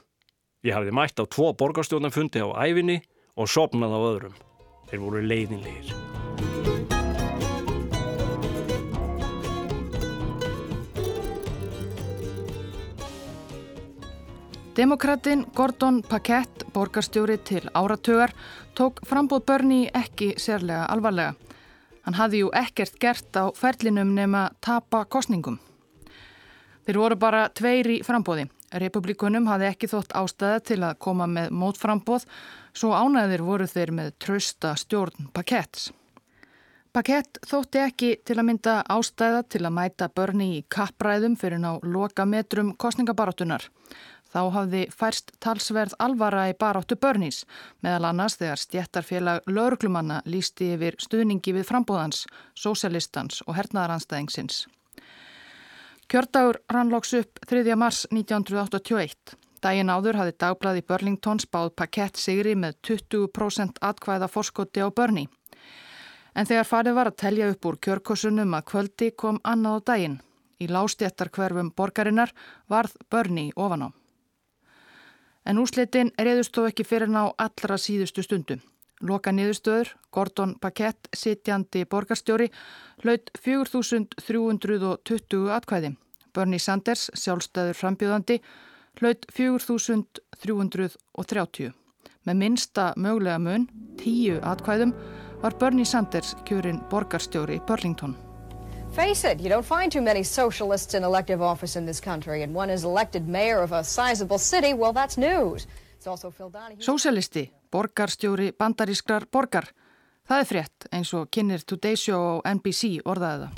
Ég 0.67 0.75
hafði 0.75 0.97
mætt 0.97 1.21
á 1.23 1.25
tvo 1.31 1.53
borgarstjórnarfundi 1.55 2.43
á 2.43 2.49
æfinni 2.59 3.03
og 3.37 3.53
sopnað 3.53 3.95
á 3.95 4.01
öðrum. 4.03 4.39
Þeir 4.91 5.05
voru 5.05 5.23
leiðinlegir. 5.23 6.16
Demokratin 14.77 15.47
Gordon 15.55 16.03
Paquette, 16.03 16.67
borgarstjóri 16.73 17.39
til 17.39 17.71
áratugar, 17.75 18.31
tók 18.75 19.01
frambóð 19.09 19.45
börni 19.49 19.87
ekki 19.95 20.35
sérlega 20.37 20.85
alvarlega. 20.93 21.33
Hann 22.05 22.19
hafði 22.19 22.43
jú 22.43 22.51
ekkert 22.53 22.99
gert 23.01 23.39
á 23.41 23.49
ferlinum 23.57 24.13
nema 24.13 24.51
tapa 24.61 25.07
kostningum. 25.09 25.57
Þeir 26.85 26.99
voru 27.01 27.17
bara 27.17 27.49
tveir 27.49 27.89
í 27.89 28.03
frambóði. 28.05 28.51
Republikunum 28.73 29.49
hafði 29.49 29.71
ekki 29.71 29.89
þótt 29.89 30.13
ástæða 30.13 30.61
til 30.69 30.83
að 30.85 30.99
koma 31.01 31.25
með 31.27 31.57
mótframbóð, 31.57 32.27
svo 32.77 32.93
ánæðir 32.93 33.47
voru 33.49 33.67
þeir 33.67 33.95
með 33.97 34.13
trösta 34.21 34.75
stjórn 34.77 35.31
Paquettes. 35.33 35.89
Paquette 36.93 37.41
þótti 37.49 37.81
ekki 37.81 38.13
til 38.25 38.37
að 38.37 38.47
mynda 38.51 38.77
ástæða 38.93 39.43
til 39.49 39.65
að 39.65 39.75
mæta 39.81 40.11
börni 40.13 40.47
í 40.59 40.63
kappræðum 40.69 41.35
fyrir 41.41 41.65
ná 41.65 41.79
loka 41.81 42.29
metrum 42.29 42.75
kostningabaratunar. 42.77 43.65
Þá 44.37 44.51
hafði 44.53 44.83
færst 44.93 45.31
talsverð 45.41 45.95
alvara 46.05 46.43
í 46.51 46.55
baráttu 46.61 46.99
börnís, 47.01 47.47
meðal 47.81 48.11
annars 48.11 48.35
þegar 48.37 48.61
stjættarfélag 48.61 49.49
lauruglumanna 49.49 50.19
lísti 50.29 50.75
yfir 50.75 50.99
stuðningi 51.01 51.55
við 51.57 51.65
frambóðans, 51.71 52.27
sósjalistans 52.53 53.41
og 53.47 53.57
hernaðaranstæðingsins. 53.57 54.67
Kjördagur 56.13 56.61
rannlóks 56.69 57.17
upp 57.17 57.41
3. 57.49 57.65
mars 57.81 58.05
1981. 58.13 59.37
Dægin 59.65 59.95
áður 59.97 60.21
hafði 60.21 60.39
dagblaði 60.45 60.85
Burlington 60.85 61.41
spáð 61.41 61.73
pakett 61.81 62.21
sigri 62.21 62.53
með 62.61 62.77
20% 62.93 63.81
atkvæða 63.81 64.29
forskoti 64.29 64.85
á 64.85 64.93
börni. 64.93 65.31
En 66.37 66.45
þegar 66.45 66.69
farið 66.77 67.01
var 67.01 67.09
að 67.09 67.23
telja 67.25 67.53
upp 67.57 67.73
úr 67.73 67.81
kjörkosunum 67.81 68.53
að 68.61 68.69
kvöldi 68.69 69.15
kom 69.17 69.41
annað 69.49 69.81
á 69.81 69.85
dægin. 69.97 70.25
Í 70.61 70.69
lástjættarkverfum 70.69 71.73
borgarinnar 71.73 72.37
varð 72.69 73.01
börni 73.09 73.55
ofan 73.57 73.89
á. 73.89 73.97
En 75.47 75.59
úslitin 75.63 76.11
reyðust 76.19 76.57
þó 76.57 76.65
ekki 76.67 76.85
fyrir 76.87 77.09
ná 77.13 77.33
allra 77.39 77.77
síðustu 77.79 78.23
stundu. 78.27 78.57
Loka 79.07 79.31
niðurstöður, 79.33 79.89
Gordon 80.11 80.55
Paquette, 80.61 81.09
sitjandi 81.15 81.85
borgarstjóri, 81.85 82.51
hlaut 83.05 83.31
4.320 83.45 85.51
atkvæði. 85.53 85.97
Bernie 86.35 86.61
Sanders, 86.61 87.11
sjálfstæður 87.15 87.75
frambjöðandi, 87.77 88.41
hlaut 89.01 89.27
4.330. 89.37 91.73
Með 92.27 92.37
minsta 92.43 92.93
mögulega 92.97 93.39
mun, 93.39 93.69
tíu 94.01 94.41
atkvæðum, 94.43 94.93
var 95.45 95.55
Bernie 95.61 95.87
Sanders 95.87 96.35
kjörinn 96.49 96.81
borgarstjóri 96.91 97.61
Burlington. 97.69 98.26
Face 98.97 99.25
it, 99.25 99.41
you 99.41 99.51
don't 99.51 99.63
find 99.63 99.93
too 99.93 100.01
many 100.01 100.23
socialists 100.23 100.95
in 100.95 101.05
elective 101.05 101.43
office 101.43 101.77
in 101.77 101.85
this 101.85 102.01
country, 102.01 102.43
and 102.43 102.55
one 102.55 102.71
is 102.71 102.83
elected 102.83 103.29
mayor 103.29 103.61
of 103.61 103.73
a 103.73 103.85
sizable 103.85 104.39
city, 104.39 104.73
well, 104.73 104.95
that's 104.95 105.19
news. 105.19 105.67
Sósialisti, 106.79 107.53
borgarstjóri 107.71 108.53
bandarískrar 108.57 109.27
borgar. 109.31 109.69
Það 110.25 110.41
er 110.41 110.49
frétt 110.49 110.87
eins 110.97 111.13
og 111.13 111.29
kynir 111.29 111.61
Today 111.69 111.97
Show 111.97 112.41
á 112.41 112.55
NBC 112.55 113.03
orðaði 113.05 113.45
það. 113.45 113.53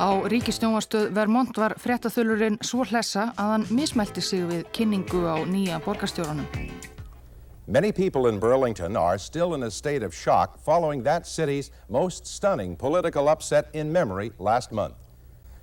Á 0.00 0.10
ríkistjónvarstöð 0.32 1.14
Vermont 1.16 1.56
var 1.56 1.78
fréttaþölurinn 1.80 2.60
svo 2.60 2.84
hlessa 2.84 3.30
að 3.40 3.56
hann 3.56 3.66
mismælti 3.72 4.20
sig 4.20 4.44
við 4.52 4.68
kynningu 4.76 5.24
á 5.24 5.40
nýja 5.48 5.80
borgarstjóranum. 5.86 6.89
Many 7.70 7.92
people 7.92 8.26
in 8.26 8.40
Burlington 8.40 8.96
are 8.96 9.16
still 9.16 9.54
in 9.54 9.62
a 9.62 9.70
state 9.70 10.02
of 10.02 10.12
shock 10.12 10.58
following 10.58 11.04
that 11.04 11.24
city's 11.24 11.70
most 11.88 12.26
stunning 12.26 12.74
political 12.74 13.28
upset 13.28 13.68
in 13.72 13.92
memory 13.92 14.32
last 14.40 14.72
month. 14.72 14.96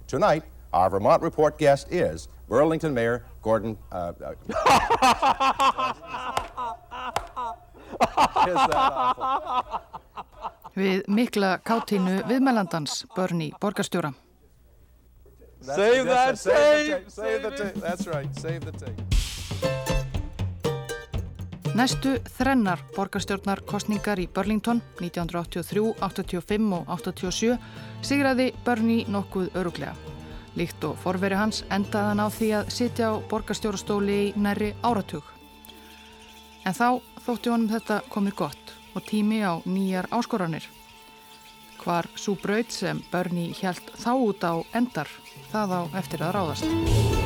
Tonight, 0.07 0.43
Our 0.71 0.89
Vermont 0.89 1.21
Report 1.21 1.57
guest 1.57 1.91
is 1.91 2.29
Burlington 2.47 2.93
Mayor 2.93 3.25
Gordon. 3.41 3.77
Uh, 3.91 4.13
uh, 4.23 4.35
Við 10.77 11.03
mikla 11.11 11.57
káttínu 11.59 12.23
viðmælandans 12.29 13.03
börni 13.17 13.51
borgarstjóra. 13.59 14.13
Save 15.59 16.05
that 16.05 16.39
tape! 16.39 17.11
Save 17.11 17.43
the 17.43 17.51
tape! 17.51 17.75
That's 17.81 18.07
right, 18.07 18.33
save 18.39 18.63
the 18.63 18.71
tape. 18.71 19.16
Næstu 21.77 22.15
þrennar 22.39 22.79
borgarstjórnar 22.95 23.59
kostningar 23.69 24.17
í 24.17 24.23
Burlington 24.33 24.79
1983, 24.97 25.83
85 26.01 26.71
og 26.73 26.87
87 26.89 27.51
sigraði 28.01 28.47
Bernie 28.65 29.05
nokkuð 29.05 29.51
öruglega. 29.61 29.93
Líkt 30.57 30.87
og 30.89 30.95
forveri 31.03 31.37
hans 31.37 31.59
endaði 31.69 32.09
hann 32.09 32.23
á 32.25 32.27
því 32.33 32.49
að 32.57 32.71
sitja 32.73 33.11
á 33.13 33.21
borgarstjórastóli 33.29 34.17
í 34.23 34.33
næri 34.41 34.71
áratug. 34.81 35.21
En 36.65 36.73
þá 36.73 36.97
þótti 37.27 37.53
honum 37.53 37.69
þetta 37.75 37.99
komið 38.09 38.37
gott 38.41 38.73
og 38.95 39.05
tími 39.05 39.43
á 39.45 39.61
nýjar 39.69 40.09
áskoranir. 40.09 40.65
Hvar 41.83 42.09
svo 42.17 42.33
braut 42.41 42.73
sem 42.73 43.05
Bernie 43.13 43.53
hjælt 43.53 43.93
þá 44.01 44.11
út 44.17 44.41
á 44.41 44.65
endar, 44.73 45.13
það 45.53 45.77
á 45.77 45.81
eftir 46.01 46.25
að 46.25 46.39
ráðast. 46.39 47.16